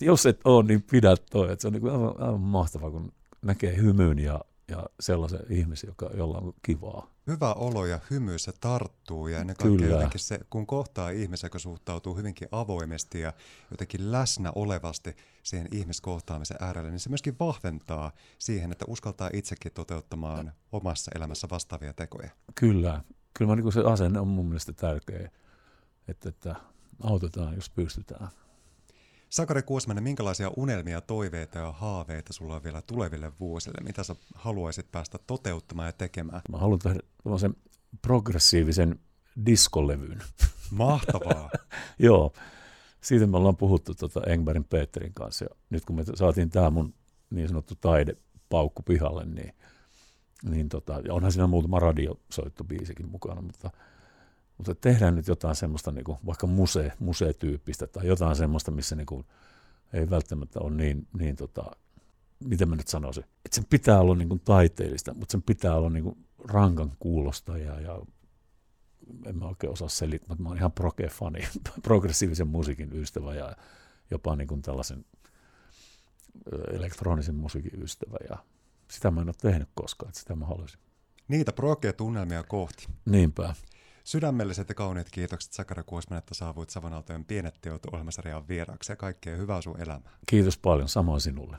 jos 0.00 0.26
et 0.26 0.40
ole, 0.44 0.64
niin 0.64 0.84
pidä 0.90 1.16
toi. 1.30 1.52
Että 1.52 1.62
se 1.62 1.66
on 1.68 1.72
niin 1.72 1.80
kuin 1.80 1.92
aivan, 1.92 2.14
aivan 2.18 2.40
mahtavaa, 2.40 2.90
kun 2.90 3.12
näkee 3.42 3.76
hymyn 3.76 4.18
ja 4.18 4.40
ja 4.68 4.86
sellaisen 5.00 5.40
ihmisen, 5.50 5.88
joka, 5.88 6.10
jolla 6.14 6.38
on 6.38 6.52
kivaa. 6.62 7.10
Hyvä 7.26 7.52
olo 7.52 7.86
ja 7.86 7.98
hymy, 8.10 8.38
se 8.38 8.52
tarttuu 8.60 9.28
ja 9.28 9.38
ennen 9.38 9.56
kaikkea 9.56 9.88
jotenkin 9.88 10.20
se, 10.20 10.40
kun 10.50 10.66
kohtaa 10.66 11.10
ihmisen, 11.10 11.46
joka 11.46 11.58
suhtautuu 11.58 12.16
hyvinkin 12.16 12.48
avoimesti 12.52 13.20
ja 13.20 13.32
jotenkin 13.70 14.12
läsnä 14.12 14.52
olevasti 14.54 15.16
siihen 15.42 15.68
ihmiskohtaamisen 15.72 16.56
äärelle, 16.60 16.90
niin 16.90 17.00
se 17.00 17.08
myöskin 17.08 17.36
vahventaa 17.40 18.12
siihen, 18.38 18.72
että 18.72 18.84
uskaltaa 18.88 19.30
itsekin 19.32 19.72
toteuttamaan 19.72 20.52
omassa 20.72 21.10
elämässä 21.14 21.48
vastaavia 21.50 21.92
tekoja. 21.92 22.30
Kyllä, 22.54 23.02
kyllä 23.34 23.56
niin 23.56 23.72
se 23.72 23.80
asenne 23.80 24.20
on 24.20 24.28
mun 24.28 24.46
mielestä 24.46 24.72
tärkeä, 24.72 25.30
että, 26.08 26.28
että 26.28 26.54
autetaan, 27.02 27.54
jos 27.54 27.70
pystytään. 27.70 28.28
Sakari 29.30 29.62
Kuosmanen, 29.62 30.04
minkälaisia 30.04 30.50
unelmia, 30.56 31.00
toiveita 31.00 31.58
ja 31.58 31.72
haaveita 31.72 32.32
sulla 32.32 32.56
on 32.56 32.64
vielä 32.64 32.82
tuleville 32.82 33.32
vuosille? 33.40 33.84
Mitä 33.84 34.02
sä 34.02 34.16
haluaisit 34.34 34.92
päästä 34.92 35.18
toteuttamaan 35.26 35.88
ja 35.88 35.92
tekemään? 35.92 36.40
Mä 36.50 36.58
haluan 36.58 36.78
tehdä 36.78 37.00
tämmöisen 37.22 37.54
progressiivisen 38.02 39.00
diskolevyn. 39.46 40.22
Mahtavaa. 40.70 41.50
Joo, 41.98 42.32
siitä 43.00 43.26
me 43.26 43.36
ollaan 43.36 43.56
puhuttu 43.56 43.94
tuota 43.94 44.20
Engbergin 44.26 44.64
Peterin 44.64 45.14
kanssa. 45.14 45.44
Ja 45.44 45.48
nyt 45.70 45.84
kun 45.84 45.96
me 45.96 46.04
saatiin 46.14 46.50
tämä 46.50 46.70
mun 46.70 46.94
niin 47.30 47.48
sanottu 47.48 47.74
taidepaukku 47.74 48.82
pihalle, 48.82 49.24
niin, 49.24 49.54
niin 50.50 50.68
tota, 50.68 51.00
ja 51.04 51.14
onhan 51.14 51.32
siinä 51.32 51.46
muutama 51.46 51.80
radiosoittobiisikin 51.80 53.08
mukana, 53.08 53.42
mutta 53.42 53.70
Mutta 54.58 54.74
tehdään 54.74 55.14
nyt 55.14 55.28
jotain 55.28 55.56
semmoista 55.56 55.92
niin 55.92 56.04
kuin, 56.04 56.18
vaikka 56.26 56.46
muse, 56.46 56.92
museetyyppistä 56.98 57.86
tai 57.86 58.06
jotain 58.06 58.36
semmoista, 58.36 58.70
missä 58.70 58.96
niin 58.96 59.06
kuin, 59.06 59.26
ei 59.92 60.10
välttämättä 60.10 60.60
ole 60.60 60.74
niin, 60.74 61.06
niin 61.18 61.36
tota, 61.36 61.64
miten 62.44 62.68
mä 62.68 62.76
nyt 62.76 62.88
sanoisin, 62.88 63.24
että 63.24 63.54
sen 63.54 63.64
pitää 63.70 64.00
olla 64.00 64.14
niin 64.14 64.28
kuin 64.28 64.40
taiteellista, 64.40 65.14
mutta 65.14 65.32
sen 65.32 65.42
pitää 65.42 65.74
olla 65.74 65.90
niin 65.90 66.04
kuin 66.04 66.26
rankan 66.44 66.92
kuulosta 66.98 67.58
ja, 67.58 67.80
ja 67.80 68.00
en 69.26 69.38
mä 69.38 69.44
oikein 69.44 69.72
osaa 69.72 69.88
selittää, 69.88 70.28
mutta 70.28 70.42
mä 70.42 70.48
oon 70.48 70.58
ihan 70.58 70.72
proge-fani, 70.72 71.48
progressiivisen 71.82 72.48
musiikin 72.48 72.92
ystävä 72.92 73.34
ja 73.34 73.56
jopa 74.10 74.36
niin 74.36 74.48
kuin 74.48 74.62
tällaisen 74.62 75.04
elektronisen 76.72 77.34
musiikin 77.34 77.82
ystävä 77.82 78.16
ja 78.30 78.38
sitä 78.90 79.10
mä 79.10 79.20
en 79.20 79.28
ole 79.28 79.34
tehnyt 79.42 79.68
koskaan, 79.74 80.08
että 80.08 80.20
sitä 80.20 80.36
mä 80.36 80.46
haluaisin. 80.46 80.80
Niitä 81.28 81.52
proge-tunnelmia 81.52 82.42
kohti. 82.42 82.86
Niinpä. 83.04 83.54
Sydämelliset 84.08 84.68
ja 84.68 84.74
kauniit 84.74 85.10
kiitokset 85.10 85.52
Sakara 85.52 85.82
Kuosman, 85.82 86.18
että 86.18 86.34
saavuit 86.34 86.70
Savonaltojen 86.70 87.24
pienet 87.24 87.54
teot 87.60 87.86
ohjelmasarjaan 87.86 88.48
vieraaksi 88.48 88.92
ja 88.92 88.96
kaikkea 88.96 89.36
hyvää 89.36 89.60
sun 89.60 89.80
elämään. 89.80 90.14
Kiitos 90.26 90.58
paljon, 90.58 90.88
samoin 90.88 91.20
sinulle. 91.20 91.56